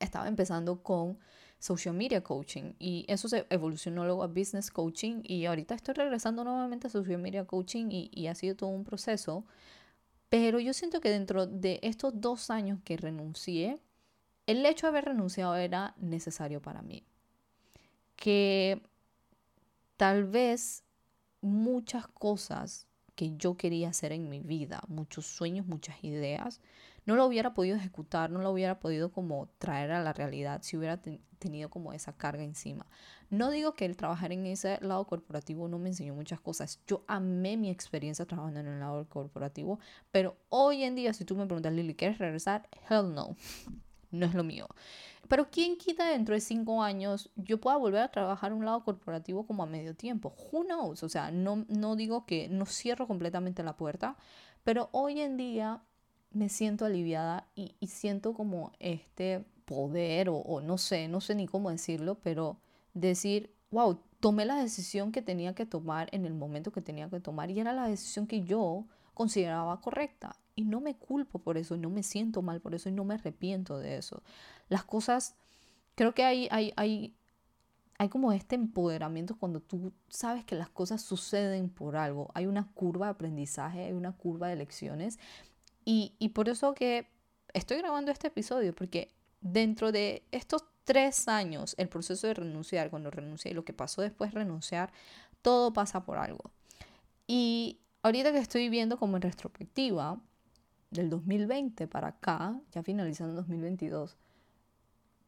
estaba 0.00 0.26
empezando 0.26 0.82
con 0.82 1.20
social 1.60 1.94
media 1.94 2.20
coaching 2.20 2.72
y 2.80 3.04
eso 3.06 3.28
se 3.28 3.46
evolucionó 3.48 4.04
luego 4.04 4.24
a 4.24 4.26
business 4.26 4.68
coaching 4.68 5.22
y 5.22 5.44
ahorita 5.46 5.76
estoy 5.76 5.94
regresando 5.94 6.42
nuevamente 6.42 6.88
a 6.88 6.90
social 6.90 7.20
media 7.20 7.44
coaching 7.44 7.90
y, 7.90 8.10
y 8.12 8.26
ha 8.26 8.34
sido 8.34 8.56
todo 8.56 8.70
un 8.70 8.82
proceso. 8.82 9.44
Pero 10.28 10.58
yo 10.58 10.72
siento 10.72 11.00
que 11.00 11.10
dentro 11.10 11.46
de 11.46 11.78
estos 11.82 12.20
dos 12.20 12.50
años 12.50 12.80
que 12.82 12.96
renuncié, 12.96 13.80
el 14.48 14.64
hecho 14.64 14.86
de 14.86 14.88
haber 14.88 15.04
renunciado 15.04 15.54
era 15.56 15.94
necesario 15.98 16.62
para 16.62 16.80
mí. 16.80 17.04
Que 18.16 18.80
tal 19.98 20.24
vez 20.24 20.84
muchas 21.42 22.08
cosas 22.08 22.86
que 23.14 23.36
yo 23.36 23.58
quería 23.58 23.90
hacer 23.90 24.12
en 24.12 24.30
mi 24.30 24.40
vida, 24.40 24.80
muchos 24.88 25.26
sueños, 25.26 25.66
muchas 25.66 26.02
ideas, 26.02 26.62
no 27.04 27.14
lo 27.14 27.26
hubiera 27.26 27.52
podido 27.52 27.76
ejecutar, 27.76 28.30
no 28.30 28.40
lo 28.40 28.50
hubiera 28.50 28.80
podido 28.80 29.12
como 29.12 29.50
traer 29.58 29.90
a 29.92 30.02
la 30.02 30.14
realidad 30.14 30.60
si 30.62 30.78
hubiera 30.78 30.98
tenido 31.38 31.68
como 31.68 31.92
esa 31.92 32.16
carga 32.16 32.42
encima. 32.42 32.86
No 33.28 33.50
digo 33.50 33.74
que 33.74 33.84
el 33.84 33.98
trabajar 33.98 34.32
en 34.32 34.46
ese 34.46 34.78
lado 34.80 35.06
corporativo 35.06 35.68
no 35.68 35.78
me 35.78 35.90
enseñó 35.90 36.14
muchas 36.14 36.40
cosas. 36.40 36.80
Yo 36.86 37.04
amé 37.06 37.58
mi 37.58 37.68
experiencia 37.68 38.24
trabajando 38.24 38.60
en 38.60 38.68
el 38.68 38.80
lado 38.80 39.06
corporativo, 39.10 39.78
pero 40.10 40.38
hoy 40.48 40.84
en 40.84 40.94
día 40.94 41.12
si 41.12 41.26
tú 41.26 41.36
me 41.36 41.44
preguntas, 41.44 41.74
Lili, 41.74 41.94
¿quieres 41.94 42.16
regresar? 42.16 42.66
Hell 42.88 43.12
no 43.12 43.36
no 44.10 44.26
es 44.26 44.34
lo 44.34 44.44
mío. 44.44 44.68
Pero 45.28 45.50
¿quién 45.50 45.76
quita 45.76 46.08
dentro 46.08 46.34
de 46.34 46.40
cinco 46.40 46.82
años 46.82 47.30
yo 47.36 47.60
pueda 47.60 47.76
volver 47.76 48.02
a 48.02 48.10
trabajar 48.10 48.52
un 48.52 48.64
lado 48.64 48.82
corporativo 48.84 49.46
como 49.46 49.62
a 49.62 49.66
medio 49.66 49.94
tiempo? 49.94 50.34
Who 50.50 50.64
knows? 50.64 51.02
O 51.02 51.08
sea, 51.08 51.30
no, 51.30 51.66
no 51.68 51.96
digo 51.96 52.24
que 52.24 52.48
no 52.48 52.64
cierro 52.64 53.06
completamente 53.06 53.62
la 53.62 53.76
puerta, 53.76 54.16
pero 54.64 54.88
hoy 54.92 55.20
en 55.20 55.36
día 55.36 55.82
me 56.30 56.48
siento 56.48 56.84
aliviada 56.84 57.46
y, 57.54 57.74
siento 57.86 58.34
como 58.34 58.72
este 58.78 59.44
poder 59.64 60.28
o, 60.28 60.36
o 60.36 60.60
no 60.60 60.78
sé, 60.78 61.08
no 61.08 61.20
sé 61.20 61.34
ni 61.34 61.46
cómo 61.46 61.70
decirlo, 61.70 62.18
pero 62.22 62.58
decir, 62.94 63.54
wow, 63.70 64.00
tomé 64.20 64.44
la 64.44 64.56
decisión 64.56 65.12
que 65.12 65.22
tenía 65.22 65.54
que 65.54 65.66
tomar 65.66 66.08
en 66.12 66.24
el 66.24 66.34
momento 66.34 66.72
que 66.72 66.82
tenía 66.82 67.08
que 67.08 67.20
tomar 67.20 67.50
y 67.50 67.60
era 67.60 67.72
la 67.72 67.86
decisión 67.86 68.26
que 68.26 68.42
yo 68.42 68.86
consideraba 69.14 69.80
correcta. 69.80 70.36
Y 70.58 70.64
no 70.64 70.80
me 70.80 70.96
culpo 70.96 71.38
por 71.38 71.56
eso, 71.56 71.76
y 71.76 71.78
no 71.78 71.88
me 71.88 72.02
siento 72.02 72.42
mal 72.42 72.60
por 72.60 72.74
eso, 72.74 72.88
y 72.88 72.92
no 72.92 73.04
me 73.04 73.14
arrepiento 73.14 73.78
de 73.78 73.96
eso. 73.96 74.24
Las 74.68 74.82
cosas, 74.82 75.36
creo 75.94 76.14
que 76.14 76.24
hay, 76.24 76.48
hay, 76.50 76.72
hay, 76.74 77.14
hay 77.96 78.08
como 78.08 78.32
este 78.32 78.56
empoderamiento 78.56 79.38
cuando 79.38 79.60
tú 79.60 79.92
sabes 80.08 80.44
que 80.44 80.56
las 80.56 80.68
cosas 80.68 81.00
suceden 81.00 81.70
por 81.70 81.94
algo. 81.94 82.32
Hay 82.34 82.46
una 82.46 82.72
curva 82.72 83.06
de 83.06 83.12
aprendizaje, 83.12 83.84
hay 83.84 83.92
una 83.92 84.10
curva 84.10 84.48
de 84.48 84.56
lecciones. 84.56 85.20
Y, 85.84 86.16
y 86.18 86.30
por 86.30 86.48
eso 86.48 86.74
que 86.74 87.06
estoy 87.54 87.78
grabando 87.78 88.10
este 88.10 88.26
episodio, 88.26 88.74
porque 88.74 89.14
dentro 89.40 89.92
de 89.92 90.24
estos 90.32 90.64
tres 90.82 91.28
años, 91.28 91.76
el 91.78 91.88
proceso 91.88 92.26
de 92.26 92.34
renunciar, 92.34 92.90
cuando 92.90 93.12
renuncié 93.12 93.52
y 93.52 93.54
lo 93.54 93.64
que 93.64 93.72
pasó 93.72 94.02
después 94.02 94.32
de 94.32 94.40
renunciar, 94.40 94.90
todo 95.40 95.72
pasa 95.72 96.04
por 96.04 96.18
algo. 96.18 96.50
Y 97.28 97.78
ahorita 98.02 98.32
que 98.32 98.38
estoy 98.38 98.68
viendo 98.68 98.98
como 98.98 99.14
en 99.14 99.22
retrospectiva, 99.22 100.20
del 100.90 101.10
2020 101.10 101.86
para 101.86 102.08
acá, 102.08 102.60
ya 102.72 102.82
finalizando 102.82 103.34
2022, 103.34 104.16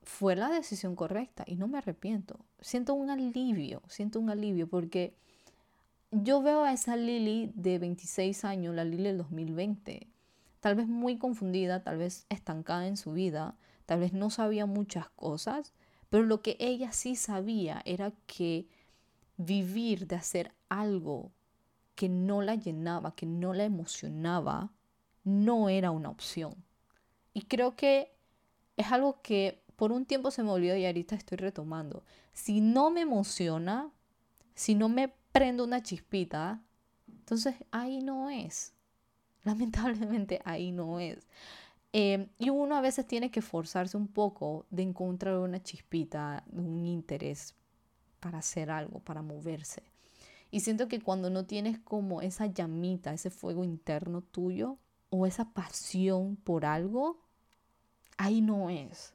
fue 0.03 0.37
la 0.37 0.49
decisión 0.49 0.97
correcta 0.97 1.45
y 1.47 1.57
no 1.57 1.69
me 1.69 1.79
arrepiento. 1.79 2.41
Siento 2.61 2.95
un 2.95 3.11
alivio, 3.11 3.83
siento 3.89 4.19
un 4.19 4.31
alivio 4.31 4.69
porque 4.69 5.15
yo 6.11 6.43
veo 6.43 6.65
a 6.65 6.73
esa 6.73 6.97
Lily 6.97 7.53
de 7.55 7.79
26 7.79 8.45
años, 8.45 8.75
la 8.75 8.85
Lily 8.85 9.05
del 9.05 9.19
2020, 9.19 10.09
tal 10.61 10.75
vez 10.75 10.89
muy 10.89 11.19
confundida, 11.19 11.83
tal 11.83 11.99
vez 11.99 12.27
estancada 12.29 12.87
en 12.87 12.97
su 12.97 13.13
vida, 13.13 13.57
tal 13.87 14.01
vez 14.01 14.13
no 14.13 14.31
sabía 14.31 14.67
muchas 14.67 15.09
cosas, 15.11 15.73
pero 16.09 16.25
lo 16.25 16.43
que 16.43 16.57
ella 16.59 16.93
sí 16.93 17.15
sabía 17.15 17.83
era 17.85 18.13
que 18.27 18.67
vivir 19.37 20.07
de 20.07 20.17
hacer 20.17 20.53
algo 20.69 21.33
que 21.95 22.09
no 22.09 22.43
la 22.43 22.57
llenaba, 22.57 23.15
que 23.15 23.27
no 23.27 23.55
la 23.55 23.65
emocionaba, 23.65 24.73
no 25.25 25.69
era 25.69 25.91
una 25.91 26.11
opción. 26.11 26.55
Y 27.33 27.43
creo 27.43 27.77
que 27.77 28.13
es 28.77 28.91
algo 28.93 29.21
que 29.23 29.63
por 29.77 29.93
un 29.93 30.05
tiempo 30.05 30.31
se 30.31 30.43
me 30.43 30.51
olvidó 30.51 30.77
y 30.77 30.87
ahorita 30.87 31.15
estoy 31.15 31.39
retomando. 31.39 32.05
Si 32.33 32.61
no 32.61 32.91
me 32.91 33.03
emociona, 33.03 33.91
si 34.55 34.75
no 34.75 34.89
me 34.89 35.13
prendo 35.33 35.65
una 35.65 35.83
chispita, 35.83 36.63
entonces 37.09 37.55
ahí 37.71 38.03
no 38.03 38.31
es. 38.31 38.75
Lamentablemente 39.45 40.41
ahí 40.45 40.73
no 40.73 41.01
es. 41.01 41.27
Em, 41.93 42.29
y 42.39 42.51
uno 42.51 42.77
a 42.77 42.81
veces 42.81 43.07
tiene 43.07 43.31
que 43.31 43.43
forzarse 43.43 43.97
un 43.97 44.07
poco 44.07 44.67
de 44.71 44.83
encontrar 44.83 45.39
una 45.39 45.63
chispita, 45.63 46.45
un 46.53 46.87
interés 46.87 47.55
para 48.21 48.39
hacer 48.39 48.71
algo, 48.71 49.01
para 49.01 49.23
moverse. 49.23 49.83
Y 50.51 50.61
siento 50.61 50.89
que 50.89 51.01
cuando 51.01 51.31
no 51.31 51.47
tienes 51.47 51.79
como 51.79 52.23
esa 52.23 52.47
llamita, 52.47 53.13
ese 53.13 53.31
fuego 53.31 53.65
interno 53.65 54.23
tuyo, 54.23 54.79
o 55.11 55.27
esa 55.27 55.53
pasión 55.53 56.37
por 56.37 56.65
algo, 56.65 57.21
ahí 58.17 58.41
no 58.41 58.71
es. 58.71 59.13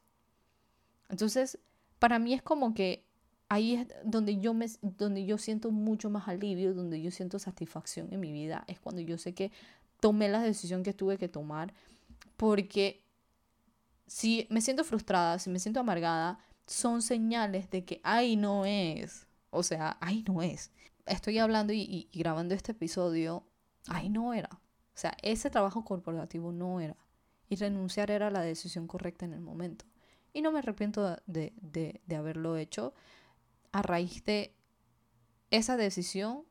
Entonces, 1.10 1.58
para 2.00 2.20
mí 2.20 2.34
es 2.34 2.42
como 2.42 2.74
que 2.74 3.06
ahí 3.50 3.76
es 3.76 3.88
donde 4.04 4.40
yo 4.40 4.54
me 4.54 4.68
donde 4.82 5.26
yo 5.26 5.38
siento 5.38 5.72
mucho 5.72 6.10
más 6.10 6.28
alivio, 6.28 6.74
donde 6.74 7.02
yo 7.02 7.12
siento 7.12 7.40
satisfacción 7.40 8.12
en 8.12 8.20
mi 8.20 8.32
vida, 8.32 8.64
es 8.68 8.80
cuando 8.80 9.02
yo 9.02 9.18
sé 9.18 9.34
que 9.34 9.52
tomé 10.00 10.30
la 10.30 10.42
decisión 10.42 10.84
que 10.84 10.94
tuve 10.94 11.18
que 11.18 11.30
tomar 11.30 11.74
porque 12.38 13.04
si 14.08 14.48
me 14.50 14.62
siento 14.62 14.84
frustrada, 14.84 15.40
si 15.40 15.50
me 15.50 15.60
siento 15.60 15.80
amargada, 15.80 16.40
son 16.68 17.02
señales 17.02 17.70
de 17.70 17.86
que 17.86 18.02
ahí 18.04 18.36
no 18.36 18.66
es. 18.66 19.28
O 19.52 19.64
sea, 19.64 19.98
ahí 20.02 20.24
no 20.28 20.42
es. 20.42 20.72
Estoy 21.06 21.38
hablando 21.40 21.74
y, 21.74 22.10
y 22.12 22.20
grabando 22.20 22.56
este 22.56 22.74
episodio, 22.74 23.44
ahí 23.88 24.10
no 24.10 24.34
era. 24.34 24.50
O 24.96 24.98
sea, 24.98 25.18
ese 25.22 25.50
trabajo 25.50 25.84
corporativo 25.84 26.54
no 26.54 26.80
era. 26.80 26.96
Y 27.50 27.58
renunciar 27.58 28.12
era 28.12 28.30
la 28.30 28.42
decisión 28.42 28.88
correcta 28.88 29.26
en 29.26 29.34
el 29.34 29.42
momento. 29.42 29.86
Y 30.34 30.42
no 30.42 30.52
me 30.52 30.60
arrepiento 30.60 31.18
de, 31.26 31.54
de, 31.58 32.02
de 32.06 32.16
haberlo 32.16 32.56
hecho. 32.56 32.94
A 33.74 33.82
raíz 33.82 34.24
de 34.24 34.54
esa 35.52 35.76
decisión 35.76 36.46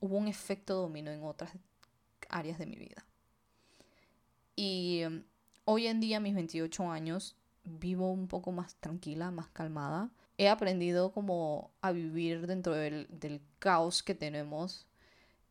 hubo 0.00 0.16
un 0.16 0.28
efecto 0.28 0.74
dominó 0.74 1.12
en 1.12 1.22
otras 1.22 1.52
áreas 2.28 2.58
de 2.58 2.66
mi 2.66 2.76
vida. 2.76 3.06
Y 4.56 5.02
um, 5.06 5.22
hoy 5.64 5.86
en 5.86 6.00
día, 6.00 6.20
mis 6.20 6.34
28 6.34 6.90
años, 6.90 7.36
vivo 7.62 8.10
un 8.10 8.26
poco 8.26 8.50
más 8.52 8.74
tranquila, 8.76 9.30
más 9.30 9.48
calmada. 9.48 10.10
He 10.36 10.48
aprendido 10.48 11.12
como 11.12 11.70
a 11.80 11.92
vivir 11.92 12.46
dentro 12.48 12.74
del, 12.74 13.06
del 13.08 13.40
caos 13.60 14.02
que 14.02 14.14
tenemos, 14.14 14.86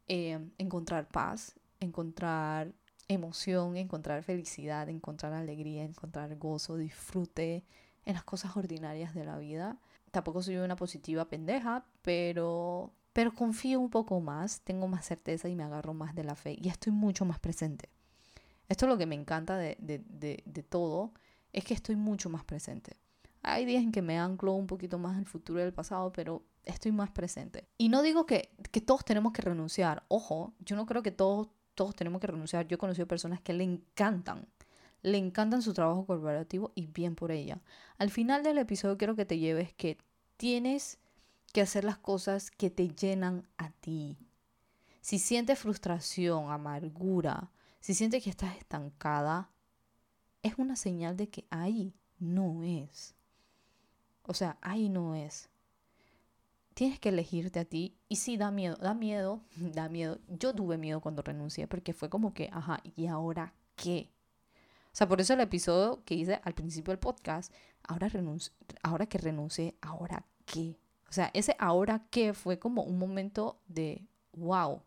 eh, 0.07 0.39
encontrar 0.57 1.07
paz 1.07 1.55
encontrar 1.83 2.73
emoción, 3.07 3.77
encontrar 3.77 4.23
felicidad, 4.23 4.89
encontrar 4.89 5.33
alegría, 5.33 5.83
encontrar 5.83 6.35
gozo, 6.37 6.77
disfrute 6.77 7.63
en 8.05 8.13
las 8.15 8.23
cosas 8.23 8.55
ordinarias 8.57 9.13
de 9.13 9.25
la 9.25 9.37
vida. 9.37 9.77
Tampoco 10.11 10.41
soy 10.41 10.57
una 10.57 10.75
positiva 10.75 11.29
pendeja, 11.29 11.85
pero 12.01 12.93
pero 13.13 13.31
confío 13.31 13.79
un 13.79 13.91
poco 13.91 14.19
más, 14.19 14.61
tengo 14.61 14.87
más 14.87 15.05
certeza 15.05 15.47
y 15.47 15.55
me 15.55 15.63
agarro 15.63 15.93
más 15.93 16.15
de 16.15 16.23
la 16.23 16.35
fe 16.35 16.57
y 16.59 16.67
estoy 16.67 16.91
mucho 16.91 17.25
más 17.25 17.39
presente. 17.39 17.89
Esto 18.67 18.85
es 18.85 18.89
lo 18.89 18.97
que 18.97 19.05
me 19.05 19.13
encanta 19.13 19.55
de, 19.55 19.77
de, 19.79 19.99
de, 20.07 20.41
de 20.45 20.63
todo, 20.63 21.13
es 21.51 21.63
que 21.63 21.75
estoy 21.75 21.95
mucho 21.95 22.29
más 22.29 22.43
presente. 22.43 22.97
Hay 23.43 23.65
días 23.65 23.83
en 23.83 23.91
que 23.91 24.01
me 24.01 24.17
anclo 24.17 24.53
un 24.53 24.65
poquito 24.65 24.97
más 24.97 25.17
el 25.19 25.25
futuro 25.25 25.59
y 25.59 25.63
el 25.63 25.73
pasado, 25.73 26.11
pero 26.11 26.43
estoy 26.63 26.91
más 26.91 27.11
presente. 27.11 27.67
Y 27.77 27.89
no 27.89 28.01
digo 28.01 28.25
que, 28.25 28.49
que 28.71 28.81
todos 28.81 29.05
tenemos 29.05 29.31
que 29.31 29.43
renunciar. 29.43 30.03
Ojo, 30.07 30.53
yo 30.59 30.75
no 30.75 30.87
creo 30.87 31.03
que 31.03 31.11
todos 31.11 31.49
todos 31.75 31.95
tenemos 31.95 32.21
que 32.21 32.27
renunciar. 32.27 32.67
Yo 32.67 32.75
he 32.75 32.77
conocido 32.77 33.07
personas 33.07 33.41
que 33.41 33.53
le 33.53 33.63
encantan, 33.63 34.47
le 35.01 35.17
encantan 35.17 35.61
su 35.61 35.73
trabajo 35.73 36.05
corporativo 36.05 36.71
y 36.75 36.87
bien 36.87 37.15
por 37.15 37.31
ella. 37.31 37.61
Al 37.97 38.09
final 38.09 38.43
del 38.43 38.57
episodio 38.57 38.97
quiero 38.97 39.15
que 39.15 39.25
te 39.25 39.39
lleves 39.39 39.73
que 39.73 39.97
tienes 40.37 40.99
que 41.51 41.61
hacer 41.61 41.83
las 41.83 41.97
cosas 41.97 42.51
que 42.51 42.69
te 42.69 42.89
llenan 42.89 43.47
a 43.57 43.69
ti. 43.71 44.17
Si 45.01 45.19
sientes 45.19 45.59
frustración, 45.59 46.51
amargura, 46.51 47.51
si 47.79 47.93
sientes 47.93 48.23
que 48.23 48.29
estás 48.29 48.55
estancada, 48.57 49.51
es 50.41 50.55
una 50.57 50.75
señal 50.75 51.17
de 51.17 51.29
que 51.29 51.45
ahí 51.49 51.93
no 52.19 52.63
es. 52.63 53.15
O 54.23 54.33
sea, 54.33 54.57
ahí 54.61 54.89
no 54.89 55.15
es 55.15 55.49
tienes 56.73 56.99
que 56.99 57.09
elegirte 57.09 57.59
a 57.59 57.65
ti. 57.65 57.97
Y 58.09 58.17
sí, 58.17 58.37
da 58.37 58.51
miedo, 58.51 58.75
da 58.77 58.93
miedo, 58.93 59.41
da 59.55 59.89
miedo. 59.89 60.19
Yo 60.27 60.53
tuve 60.53 60.77
miedo 60.77 61.01
cuando 61.01 61.21
renuncié 61.21 61.67
porque 61.67 61.93
fue 61.93 62.09
como 62.09 62.33
que, 62.33 62.49
ajá, 62.51 62.81
¿y 62.95 63.07
ahora 63.07 63.53
qué? 63.75 64.11
O 64.87 64.95
sea, 64.95 65.07
por 65.07 65.21
eso 65.21 65.33
el 65.33 65.39
episodio 65.39 66.03
que 66.05 66.13
hice 66.13 66.39
al 66.43 66.53
principio 66.53 66.91
del 66.91 66.99
podcast, 66.99 67.51
ahora, 67.83 68.11
ahora 68.83 69.05
que 69.07 69.17
renuncié, 69.17 69.75
¿ahora 69.81 70.25
qué? 70.45 70.77
O 71.09 71.13
sea, 71.13 71.31
ese 71.33 71.55
ahora 71.59 72.05
qué 72.09 72.33
fue 72.33 72.59
como 72.59 72.83
un 72.83 72.99
momento 72.99 73.59
de 73.67 74.07
wow. 74.33 74.83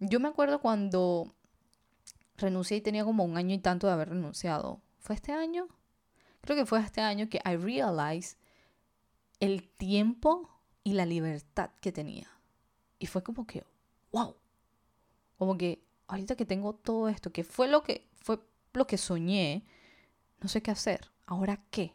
Yo 0.00 0.18
me 0.18 0.28
acuerdo 0.28 0.60
cuando 0.60 1.34
renuncié 2.36 2.78
y 2.78 2.80
tenía 2.80 3.04
como 3.04 3.24
un 3.24 3.36
año 3.36 3.54
y 3.54 3.58
tanto 3.58 3.86
de 3.86 3.92
haber 3.92 4.10
renunciado. 4.10 4.80
¿Fue 4.98 5.14
este 5.14 5.32
año? 5.32 5.68
Creo 6.40 6.56
que 6.56 6.66
fue 6.66 6.80
este 6.80 7.00
año 7.00 7.28
que 7.28 7.40
I 7.44 7.56
realized 7.56 8.36
el 9.38 9.68
tiempo 9.68 10.48
y 10.84 10.94
la 10.94 11.06
libertad 11.06 11.70
que 11.80 11.92
tenía. 11.92 12.28
Y 12.98 13.06
fue 13.06 13.22
como 13.22 13.46
que, 13.46 13.64
wow. 14.12 14.36
Como 15.38 15.56
que 15.56 15.82
ahorita 16.06 16.36
que 16.36 16.46
tengo 16.46 16.74
todo 16.74 17.08
esto, 17.08 17.32
que 17.32 17.44
fue 17.44 17.68
lo 17.68 17.82
que 17.82 18.08
fue 18.16 18.38
lo 18.74 18.86
que 18.86 18.98
soñé, 18.98 19.64
no 20.40 20.48
sé 20.48 20.62
qué 20.62 20.70
hacer. 20.70 21.10
¿Ahora 21.26 21.64
qué? 21.70 21.94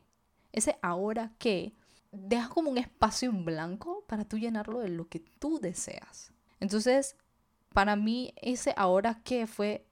Ese 0.52 0.78
ahora 0.82 1.34
qué 1.38 1.76
deja 2.12 2.50
como 2.50 2.72
un 2.72 2.78
espacio 2.78 3.30
en 3.30 3.46
blanco 3.46 4.04
para 4.08 4.26
tú 4.26 4.38
llenarlo 4.38 4.80
de 4.80 4.90
lo 4.90 5.08
que 5.08 5.20
tú 5.20 5.60
deseas. 5.60 6.32
Entonces, 6.60 7.16
para 7.74 7.96
mí 7.96 8.34
ese 8.38 8.74
ahora 8.76 9.22
qué 9.24 9.46
fue 9.48 9.86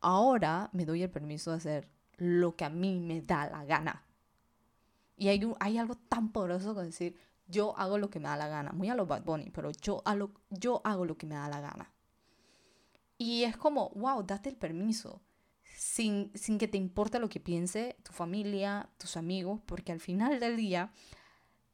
ahora 0.00 0.70
me 0.72 0.84
doy 0.84 1.02
el 1.02 1.10
permiso 1.10 1.50
de 1.50 1.56
hacer 1.56 1.88
lo 2.16 2.56
que 2.56 2.64
a 2.64 2.70
mí 2.70 3.00
me 3.00 3.22
da 3.22 3.48
la 3.48 3.64
gana. 3.64 4.04
Y 5.16 5.28
hay, 5.28 5.40
hay 5.60 5.78
algo 5.78 5.94
tan 5.94 6.30
poderoso 6.30 6.74
como 6.74 6.82
decir, 6.82 7.18
yo 7.46 7.76
hago 7.78 7.98
lo 7.98 8.10
que 8.10 8.20
me 8.20 8.28
da 8.28 8.36
la 8.36 8.48
gana. 8.48 8.72
Muy 8.72 8.88
a 8.88 8.94
lo 8.94 9.06
Bad 9.06 9.24
Bunny, 9.24 9.50
pero 9.50 9.70
yo, 9.72 10.02
yo 10.50 10.80
hago 10.84 11.04
lo 11.04 11.16
que 11.16 11.26
me 11.26 11.34
da 11.34 11.48
la 11.48 11.60
gana. 11.60 11.92
Y 13.18 13.44
es 13.44 13.56
como, 13.56 13.90
wow, 13.90 14.22
date 14.22 14.48
el 14.48 14.56
permiso. 14.56 15.22
Sin, 15.76 16.30
sin 16.34 16.58
que 16.58 16.68
te 16.68 16.78
importe 16.78 17.18
lo 17.18 17.28
que 17.28 17.40
piense 17.40 17.96
tu 18.02 18.12
familia, 18.12 18.88
tus 18.98 19.16
amigos, 19.16 19.60
porque 19.66 19.92
al 19.92 20.00
final 20.00 20.40
del 20.40 20.56
día 20.56 20.90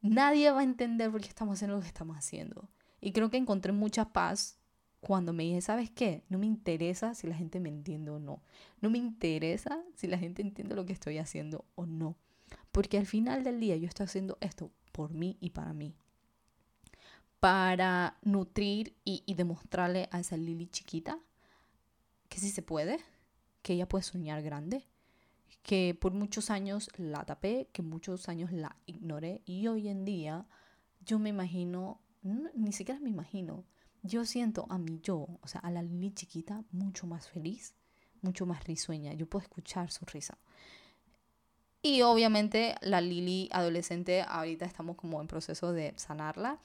nadie 0.01 0.51
va 0.51 0.59
a 0.59 0.63
entender 0.63 1.09
por 1.11 1.21
qué 1.21 1.29
estamos 1.29 1.53
haciendo 1.53 1.75
lo 1.75 1.81
que 1.81 1.87
estamos 1.87 2.17
haciendo. 2.17 2.69
Y 2.99 3.11
creo 3.11 3.29
que 3.29 3.37
encontré 3.37 3.71
mucha 3.71 4.11
paz 4.11 4.59
cuando 4.99 5.33
me 5.33 5.43
dije, 5.43 5.61
¿sabes 5.61 5.89
qué? 5.89 6.23
No 6.29 6.37
me 6.37 6.45
interesa 6.45 7.13
si 7.15 7.27
la 7.27 7.35
gente 7.35 7.59
me 7.59 7.69
entiende 7.69 8.11
o 8.11 8.19
no. 8.19 8.41
No 8.79 8.89
me 8.89 8.97
interesa 8.97 9.83
si 9.95 10.07
la 10.07 10.17
gente 10.17 10.41
entiende 10.41 10.75
lo 10.75 10.85
que 10.85 10.93
estoy 10.93 11.17
haciendo 11.17 11.65
o 11.75 11.85
no. 11.85 12.15
Porque 12.71 12.97
al 12.97 13.05
final 13.05 13.43
del 13.43 13.59
día 13.59 13.75
yo 13.75 13.87
estoy 13.87 14.05
haciendo 14.05 14.37
esto 14.39 14.71
por 14.93 15.13
mí 15.13 15.37
y 15.41 15.49
para 15.49 15.73
mí. 15.73 15.93
Para 17.41 18.17
nutrir 18.21 18.95
y, 19.03 19.33
demostrarle 19.33 20.07
a 20.11 20.21
esa 20.21 20.37
Lili 20.37 20.67
chiquita 20.67 21.19
que 22.29 22.39
sí 22.39 22.49
se 22.49 22.61
puede, 22.61 22.99
que 23.61 23.73
ella 23.73 23.89
puede 23.89 24.03
soñar 24.03 24.41
grande, 24.41 24.87
que 25.61 25.97
por 25.99 26.13
muchos 26.13 26.49
años 26.49 26.89
la 26.95 27.25
tapé, 27.25 27.67
que 27.73 27.81
muchos 27.81 28.29
años 28.29 28.53
la 28.53 28.77
ignoré 28.85 29.41
y 29.45 29.67
hoy 29.67 29.89
en 29.89 30.05
día 30.05 30.47
yo 31.01 31.19
me 31.19 31.29
imagino, 31.29 31.99
ni 32.21 32.71
siquiera 32.71 33.01
me 33.01 33.09
imagino, 33.09 33.65
yo 34.03 34.25
siento 34.25 34.65
a 34.69 34.77
mi 34.77 34.99
yo, 35.01 35.27
o 35.41 35.47
sea, 35.47 35.59
a 35.61 35.71
la 35.71 35.83
Lili 35.83 36.11
chiquita 36.11 36.63
mucho 36.71 37.07
más 37.07 37.27
feliz, 37.27 37.75
mucho 38.21 38.45
más 38.45 38.63
risueña, 38.63 39.13
yo 39.13 39.27
puedo 39.27 39.43
escuchar 39.43 39.91
su 39.91 40.05
risa. 40.05 40.37
Y 41.85 42.01
obviamente 42.01 42.75
la 42.81 43.01
Lili 43.01 43.49
adolescente, 43.51 44.21
ahorita 44.21 44.63
estamos 44.63 44.95
como 44.95 45.19
en 45.19 45.27
proceso 45.27 45.73
de 45.73 45.93
sanarla, 45.97 46.61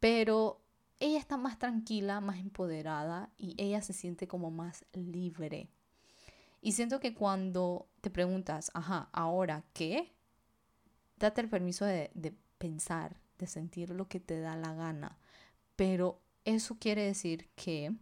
pero 0.00 0.62
ella 1.00 1.18
está 1.18 1.36
más 1.36 1.58
tranquila, 1.58 2.22
más 2.22 2.38
empoderada 2.38 3.28
y 3.36 3.54
ella 3.58 3.82
se 3.82 3.92
siente 3.92 4.26
como 4.26 4.50
más 4.50 4.86
libre. 4.94 5.68
Y 6.62 6.72
siento 6.72 6.98
que 6.98 7.12
cuando 7.12 7.90
te 8.00 8.08
preguntas, 8.08 8.70
ajá, 8.72 9.10
ahora 9.12 9.64
qué, 9.74 10.14
date 11.18 11.42
el 11.42 11.50
permiso 11.50 11.84
de, 11.84 12.10
de 12.14 12.34
pensar, 12.56 13.20
de 13.38 13.46
sentir 13.46 13.90
lo 13.90 14.08
que 14.08 14.18
te 14.18 14.40
da 14.40 14.56
la 14.56 14.72
gana. 14.72 15.18
Pero 15.76 16.22
eso 16.46 16.78
quiere 16.78 17.04
decir 17.04 17.50
que 17.54 17.94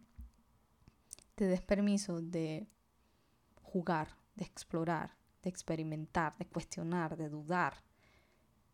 te 1.35 1.45
des 1.45 1.61
permiso 1.61 2.21
de 2.21 2.67
jugar, 3.63 4.15
de 4.35 4.45
explorar, 4.45 5.11
de 5.43 5.49
experimentar, 5.49 6.35
de 6.37 6.45
cuestionar, 6.45 7.17
de 7.17 7.29
dudar. 7.29 7.83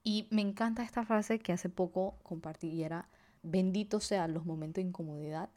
Y 0.04 0.28
me 0.32 0.42
encanta 0.42 0.84
esta 0.84 1.04
frase 1.04 1.40
que 1.40 1.52
hace 1.52 1.70
poco 1.70 2.20
compartí 2.24 2.68
y 2.70 2.84
era, 2.84 3.10
bendito 3.44 4.00
sean 4.00 4.34
los 4.34 4.46
momentos 4.46 4.82
de 4.82 4.88
incomodidad 4.88 5.50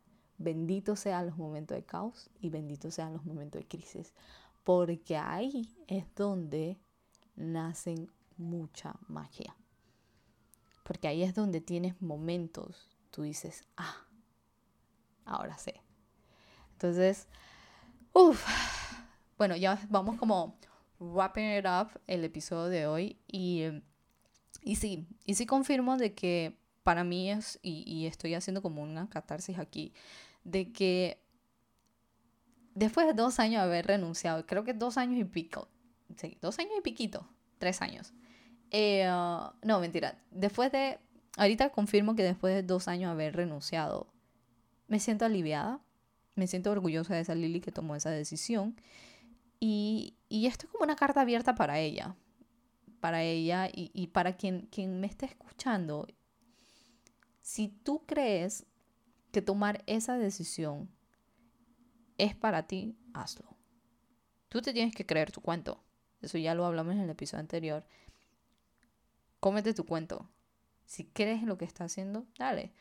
Bendito 0.42 0.96
sean 0.96 1.27
los 1.27 1.38
momentos 1.38 1.77
de 1.77 1.85
caos 1.85 2.29
y 2.40 2.51
bendito 2.51 2.90
sean 2.90 3.12
los 3.12 3.25
momentos 3.25 3.61
de 3.61 3.68
crisis, 3.68 4.12
porque 4.64 5.16
ahí 5.16 5.72
es 5.87 6.05
donde 6.16 6.81
nacen 7.37 8.11
mucha 8.37 8.96
magia. 9.07 9.55
Porque 10.83 11.07
ahí 11.07 11.22
es 11.22 11.37
donde 11.37 11.61
tienes 11.61 12.03
momentos, 12.03 12.88
tú 13.12 13.22
dices, 13.22 13.64
ah, 13.77 14.05
ahora 15.25 15.57
sé. 15.59 15.81
Entonces, 16.72 17.29
uff, 18.12 18.44
bueno, 19.38 19.55
ya 19.55 19.79
vamos 19.90 20.18
como 20.18 20.57
wrapping 21.03 21.59
it 21.59 21.67
up 21.67 22.01
el 22.07 22.25
episodio 22.25 22.69
de 22.69 22.87
hoy 22.87 23.19
y, 23.27 23.65
y 24.62 24.77
sí, 24.77 25.07
y 25.25 25.35
sí 25.35 25.47
confirmo 25.47 25.97
de 25.97 26.15
que 26.15 26.57
para 26.83 27.05
mí 27.05 27.31
es, 27.31 27.59
y, 27.62 27.85
y 27.87 28.07
estoy 28.07 28.35
haciendo 28.35 28.62
como 28.62 28.83
una 28.83 29.09
catarsis 29.09 29.59
aquí, 29.59 29.93
de 30.45 30.73
que 30.73 31.23
después 32.75 33.07
de 33.07 33.15
dos 33.15 33.38
años 33.38 33.62
de 33.62 33.69
haber 33.69 33.87
renunciado, 33.87 34.47
creo 34.47 34.65
que 34.65 34.75
dos 34.75 34.97
años 34.97 35.21
y 35.21 35.25
pico, 35.25 35.69
sí, 36.17 36.38
dos 36.41 36.59
años 36.59 36.73
y 36.79 36.81
piquito, 36.81 37.29
tres 37.59 37.83
años. 37.83 38.12
Eh, 38.71 39.07
no, 39.07 39.81
mentira, 39.81 40.19
después 40.31 40.73
de, 40.73 40.99
ahorita 41.37 41.71
confirmo 41.71 42.15
que 42.15 42.23
después 42.23 42.55
de 42.55 42.62
dos 42.62 42.88
años 42.88 43.11
de 43.11 43.12
haber 43.12 43.37
renunciado, 43.37 44.12
me 44.88 44.99
siento 44.99 45.25
aliviada, 45.25 45.81
me 46.35 46.47
siento 46.47 46.71
orgullosa 46.71 47.15
de 47.15 47.21
esa 47.21 47.35
Lili 47.35 47.61
que 47.61 47.73
tomó 47.73 47.95
esa 47.97 48.11
decisión. 48.11 48.77
Y, 49.61 50.17
y 50.33 50.47
esto 50.47 50.64
es 50.64 50.73
como 50.73 50.85
una 50.85 50.97
carta 50.97 51.21
abierta 51.21 51.55
para 51.55 51.79
ella, 51.79 52.16
para 53.01 53.23
ella 53.23 53.68
y, 53.71 54.07
para 54.07 54.35
quien, 54.35 54.62
quien 54.62 54.99
me 54.99 55.07
esté 55.07 55.27
escuchando. 55.27 56.07
Si 57.42 57.68
tú 57.68 58.07
crees 58.07 58.64
que 59.31 59.42
tomar 59.42 59.85
esa 59.87 60.16
decisión 60.16 60.88
es 62.16 62.35
para 62.35 62.66
ti, 62.66 62.97
hazlo. 63.12 63.59
Tú 64.49 64.62
te 64.62 64.73
tienes 64.73 64.95
que 64.95 65.05
creer 65.05 65.33
tu 65.33 65.42
cuento. 65.42 65.85
Eso 66.23 66.38
ya 66.38 66.55
lo 66.55 66.64
hablamos 66.64 66.95
en 66.95 67.01
el 67.03 67.11
episodio 67.11 67.40
anterior. 67.40 67.85
Cómete 69.38 69.75
tu 69.75 69.85
cuento. 69.85 70.31
Si 70.87 71.05
crees 71.05 71.42
en 71.42 71.49
lo 71.51 71.59
que 71.59 71.66
estás 71.66 71.92
haciendo, 71.92 72.25
dale. 72.38 72.73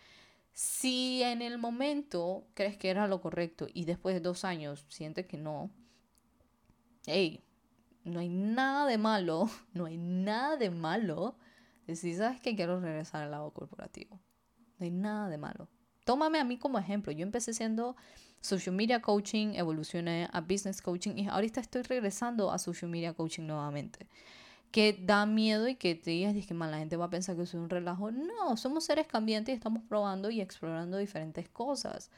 Si 0.53 1.21
en 1.21 1.41
el 1.41 1.57
momento 1.57 2.47
crees 2.53 2.77
que 2.77 2.89
era 2.89 3.09
lo 3.09 3.19
correcto 3.19 3.67
y 3.73 3.83
después 3.83 4.15
de 4.15 4.21
dos 4.21 4.45
años 4.45 4.85
sientes 4.87 5.27
que 5.27 5.35
no, 5.35 5.69
hey, 7.05 7.43
no 8.03 8.19
hay 8.19 8.29
nada 8.29 8.85
de 8.85 8.97
malo, 8.97 9.49
no 9.73 9.85
hay 9.85 9.97
nada 9.97 10.57
de 10.57 10.71
malo 10.71 11.37
decir, 11.87 12.15
sabes 12.15 12.39
que 12.39 12.55
quiero 12.55 12.79
regresar 12.79 13.23
al 13.23 13.31
lado 13.31 13.51
corporativo. 13.51 14.19
No 14.79 14.85
hay 14.85 14.91
nada 14.91 15.29
de 15.29 15.37
malo 15.37 15.67
tómame 16.03 16.39
a 16.39 16.43
mí 16.43 16.57
como 16.57 16.77
ejemplo. 16.77 17.11
Yo 17.11 17.23
empecé 17.23 17.53
siendo 17.53 17.95
social 18.41 18.75
media 18.75 19.01
coaching, 19.01 19.53
evolucioné 19.55 20.27
a 20.31 20.41
business 20.41 20.81
coaching 20.81 21.17
y 21.17 21.27
ahorita 21.27 21.61
estoy 21.61 21.83
regresando 21.83 22.51
a 22.51 22.57
social 22.57 22.89
media 22.89 23.13
coaching 23.13 23.43
nuevamente. 23.43 24.07
Que 24.71 24.93
da 24.93 25.25
miedo 25.25 25.67
y 25.67 25.75
que 25.75 25.95
te 25.95 26.12
digas, 26.12 26.34
que 26.34 26.53
la 26.53 26.77
gente 26.77 26.95
va 26.95 27.05
a 27.05 27.10
pensar 27.10 27.36
que 27.36 27.45
soy 27.45 27.60
un 27.60 27.69
relajo. 27.69 28.10
No, 28.12 28.55
somos 28.55 28.86
seres 28.86 29.05
cambiantes 29.05 29.53
y 29.53 29.55
estamos 29.55 29.84
probando 29.84 30.29
y 30.31 30.39
explorando 30.39 30.97
diferentes 30.97 31.49
cosas. 31.49 32.10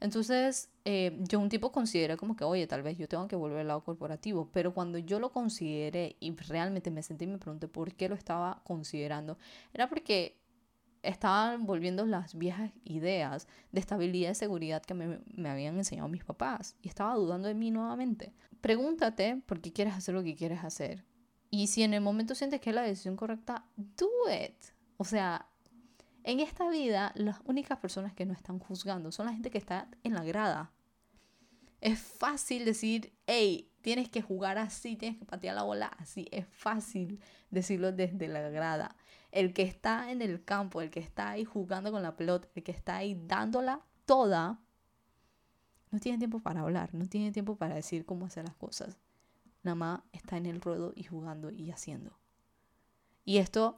Entonces, 0.00 0.70
eh, 0.84 1.16
yo 1.28 1.38
un 1.38 1.48
tipo 1.48 1.70
considera 1.70 2.16
como 2.16 2.34
que, 2.34 2.44
oye, 2.44 2.66
tal 2.66 2.82
vez 2.82 2.96
yo 2.98 3.06
tengo 3.06 3.28
que 3.28 3.36
volver 3.36 3.60
al 3.60 3.68
lado 3.68 3.84
corporativo, 3.84 4.50
pero 4.52 4.74
cuando 4.74 4.98
yo 4.98 5.20
lo 5.20 5.30
consideré 5.30 6.16
y 6.20 6.34
realmente 6.34 6.90
me 6.90 7.02
sentí 7.02 7.26
y 7.26 7.28
me 7.28 7.38
pregunté 7.38 7.68
por 7.68 7.94
qué 7.94 8.08
lo 8.08 8.14
estaba 8.14 8.62
considerando, 8.64 9.36
era 9.74 9.88
porque 9.88 10.40
estaban 11.02 11.66
volviendo 11.66 12.06
las 12.06 12.34
viejas 12.34 12.72
ideas 12.84 13.46
de 13.72 13.80
estabilidad 13.80 14.32
y 14.32 14.34
seguridad 14.34 14.82
que 14.82 14.94
me, 14.94 15.20
me, 15.34 15.48
habían 15.48 15.76
enseñado 15.76 16.08
mis 16.08 16.24
papás 16.24 16.76
y 16.82 16.88
estaba 16.88 17.14
dudando 17.14 17.48
de 17.48 17.54
mí 17.54 17.70
nuevamente. 17.70 18.32
Pregúntate 18.60 19.42
por 19.46 19.60
qué 19.60 19.72
quieres 19.72 19.94
hacer 19.94 20.14
lo 20.14 20.22
que 20.22 20.34
quieres 20.34 20.64
hacer. 20.64 21.04
Y 21.50 21.66
si 21.66 21.82
en 21.82 21.94
el 21.94 22.00
momento 22.00 22.34
sientes 22.34 22.60
que 22.60 22.70
es 22.70 22.76
la 22.76 22.82
decisión 22.82 23.16
correcta, 23.16 23.64
do 23.76 24.08
it. 24.30 24.54
O 24.96 25.04
sea, 25.04 25.46
en 26.22 26.40
esta 26.40 26.68
vida 26.68 27.12
las 27.16 27.40
únicas 27.44 27.78
personas 27.78 28.12
que 28.12 28.24
no 28.24 28.32
están 28.32 28.58
juzgando 28.58 29.10
son 29.10 29.26
la 29.26 29.32
gente 29.32 29.50
que 29.50 29.58
está 29.58 29.88
en 30.04 30.14
la 30.14 30.22
grada. 30.22 30.70
Es 31.80 31.98
fácil 31.98 32.64
decir, 32.64 33.12
hey, 33.26 33.70
tienes 33.80 34.08
que 34.08 34.22
jugar 34.22 34.58
así, 34.58 34.96
tienes 34.96 35.18
que 35.18 35.24
patear 35.24 35.54
la 35.54 35.62
bola 35.62 35.86
así. 35.98 36.28
Es 36.30 36.46
fácil 36.46 37.20
decirlo 37.50 37.90
desde 37.90 38.28
la 38.28 38.48
grada 38.50 38.96
el 39.32 39.52
que 39.52 39.62
está 39.62 40.10
en 40.10 40.22
el 40.22 40.44
campo, 40.44 40.80
el 40.80 40.90
que 40.90 41.00
está 41.00 41.30
ahí 41.30 41.44
jugando 41.44 41.92
con 41.92 42.02
la 42.02 42.16
pelota, 42.16 42.48
el 42.54 42.62
que 42.62 42.72
está 42.72 42.96
ahí 42.96 43.20
dándola 43.26 43.80
toda, 44.04 44.58
no 45.90 45.98
tiene 45.98 46.18
tiempo 46.18 46.40
para 46.40 46.60
hablar, 46.60 46.94
no 46.94 47.06
tiene 47.06 47.32
tiempo 47.32 47.56
para 47.56 47.74
decir 47.74 48.04
cómo 48.04 48.26
hacer 48.26 48.44
las 48.44 48.56
cosas. 48.56 48.96
Nada 49.62 49.74
más 49.74 50.00
está 50.12 50.36
en 50.36 50.46
el 50.46 50.60
ruedo 50.60 50.92
y 50.94 51.04
jugando 51.04 51.50
y 51.50 51.70
haciendo. 51.70 52.18
Y 53.24 53.38
esto, 53.38 53.76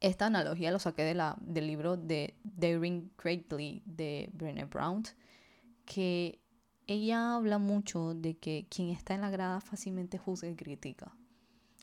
esta 0.00 0.26
analogía 0.26 0.70
lo 0.70 0.78
saqué 0.78 1.02
de 1.02 1.14
la, 1.14 1.36
del 1.40 1.66
libro 1.66 1.96
de 1.96 2.36
Daring 2.44 3.12
Greatly 3.18 3.82
de 3.84 4.30
Brené 4.32 4.64
Brown, 4.64 5.02
que 5.84 6.40
ella 6.86 7.34
habla 7.34 7.58
mucho 7.58 8.14
de 8.14 8.38
que 8.38 8.66
quien 8.70 8.90
está 8.90 9.14
en 9.14 9.20
la 9.20 9.30
grada 9.30 9.60
fácilmente 9.60 10.18
juzga 10.18 10.48
y 10.48 10.56
critica 10.56 11.12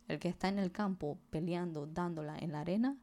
el 0.07 0.19
que 0.19 0.29
está 0.29 0.49
en 0.49 0.59
el 0.59 0.71
campo 0.71 1.19
peleando, 1.29 1.87
dándola 1.87 2.37
en 2.37 2.51
la 2.51 2.61
arena, 2.61 2.97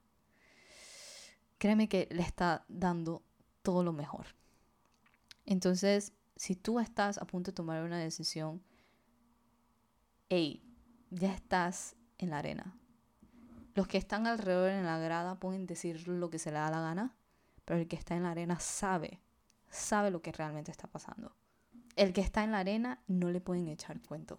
créeme 1.59 1.89
que 1.89 2.09
le 2.11 2.23
está 2.23 2.65
dando 2.69 3.23
todo 3.63 3.83
lo 3.85 3.93
mejor. 3.93 4.27
Entonces, 5.45 6.13
si 6.37 6.55
tú 6.55 6.79
estás 6.79 7.19
a 7.19 7.27
punto 7.27 7.51
de 7.51 7.57
tomar 7.57 7.83
una 7.83 7.99
decisión, 7.99 8.63
hey, 10.35 10.63
ya 11.11 11.31
estás 11.31 11.95
en 12.17 12.31
la 12.31 12.39
arena. 12.39 12.75
Los 13.75 13.87
que 13.87 13.99
están 13.99 14.27
alrededor 14.27 14.71
en 14.71 14.87
la 14.87 14.97
grada 14.97 15.39
pueden 15.39 15.67
decir 15.67 16.09
lo 16.09 16.31
que 16.31 16.39
se 16.39 16.51
le 16.51 16.57
da 16.57 16.71
la 16.71 16.81
gana, 16.81 17.15
pero 17.67 17.81
el 17.81 17.87
que 17.87 17.97
está 17.97 18.17
en 18.17 18.23
la 18.23 18.31
arena 18.31 18.59
sabe, 18.59 19.21
sabe 19.69 20.11
lo 20.11 20.23
que 20.23 20.33
realmente 20.33 20.71
está 20.71 20.89
pasando. 20.89 21.37
El 21.97 22.15
que 22.15 22.23
está 22.23 22.45
en 22.45 22.53
la 22.53 22.61
arena 22.61 23.03
no 23.09 23.31
le 23.31 23.43
pueden 23.43 23.69
echar 23.69 24.01
cuento 24.01 24.39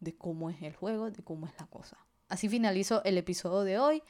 de 0.00 0.14
cómo 0.14 0.50
es 0.50 0.60
el 0.60 0.76
juego, 0.76 1.10
de 1.10 1.22
cómo 1.22 1.46
es 1.46 1.54
la 1.58 1.66
cosa. 1.66 1.96
Así 2.28 2.50
finalizo 2.50 3.02
el 3.04 3.16
episodio 3.16 3.62
de 3.62 3.78
hoy. 3.78 4.02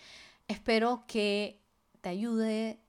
Espero 0.49 1.05
que 1.07 1.61
te 2.01 2.09
ayude, 2.09 2.81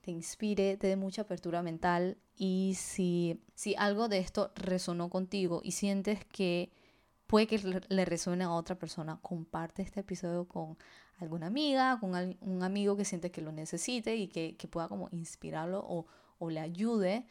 te 0.00 0.12
inspire, 0.12 0.78
te 0.78 0.86
dé 0.86 0.96
mucha 0.96 1.22
apertura 1.22 1.60
mental 1.60 2.16
y 2.38 2.72
si, 2.78 3.42
si 3.54 3.74
algo 3.76 4.08
de 4.08 4.16
esto 4.16 4.50
resonó 4.54 5.10
contigo 5.10 5.60
y 5.62 5.72
sientes 5.72 6.24
que 6.24 6.72
puede 7.26 7.46
que 7.46 7.82
le 7.88 8.04
resuene 8.04 8.44
a 8.44 8.50
otra 8.50 8.78
persona, 8.78 9.18
comparte 9.22 9.82
este 9.82 10.00
episodio 10.00 10.46
con 10.46 10.76
alguna 11.18 11.46
amiga, 11.46 11.98
con 12.00 12.36
un 12.40 12.62
amigo 12.62 12.96
que 12.96 13.04
siente 13.04 13.30
que 13.30 13.40
lo 13.40 13.52
necesite 13.52 14.16
y 14.16 14.28
que, 14.28 14.56
que 14.56 14.68
pueda 14.68 14.88
como 14.88 15.08
inspirarlo 15.12 15.84
o, 15.86 16.06
o 16.38 16.50
le 16.50 16.60
ayude 16.60 17.26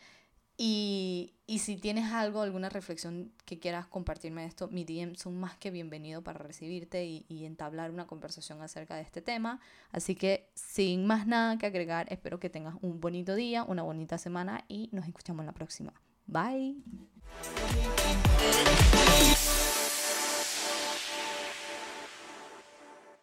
Y, 0.58 1.34
y, 1.48 1.60
si 1.60 1.76
tienes 1.76 2.14
algo, 2.14 2.42
alguna 2.42 2.70
reflexión 2.70 3.34
que 3.46 3.60
quieras 3.60 3.88
compartirme 3.88 4.42
de 4.44 4.48
esto, 4.48 4.70
mi 4.70 4.86
DM 4.86 5.16
son 5.16 5.38
más 5.38 5.58
que 5.58 5.70
bienvenido 5.70 6.24
para 6.24 6.40
recibirte 6.40 7.06
y, 7.06 7.26
y, 7.28 7.46
entablar 7.46 7.92
una 7.92 8.08
conversación 8.08 8.62
acerca 8.62 8.96
de 8.96 9.02
este 9.02 9.22
tema. 9.22 9.60
Así 9.92 10.16
que 10.16 10.50
sin 10.56 11.06
más 11.06 11.28
nada 11.28 11.58
que 11.58 11.66
agregar, 11.66 12.08
espero 12.10 12.40
que 12.40 12.50
tengas 12.50 12.76
un 12.82 13.02
bonito 13.02 13.36
día, 13.36 13.66
una 13.66 13.84
bonita 13.84 14.18
semana 14.18 14.64
y 14.70 14.90
nos 14.94 15.06
escuchamos 15.08 15.46
la 15.46 15.52
próxima. 15.52 15.94
Bye. 16.28 16.76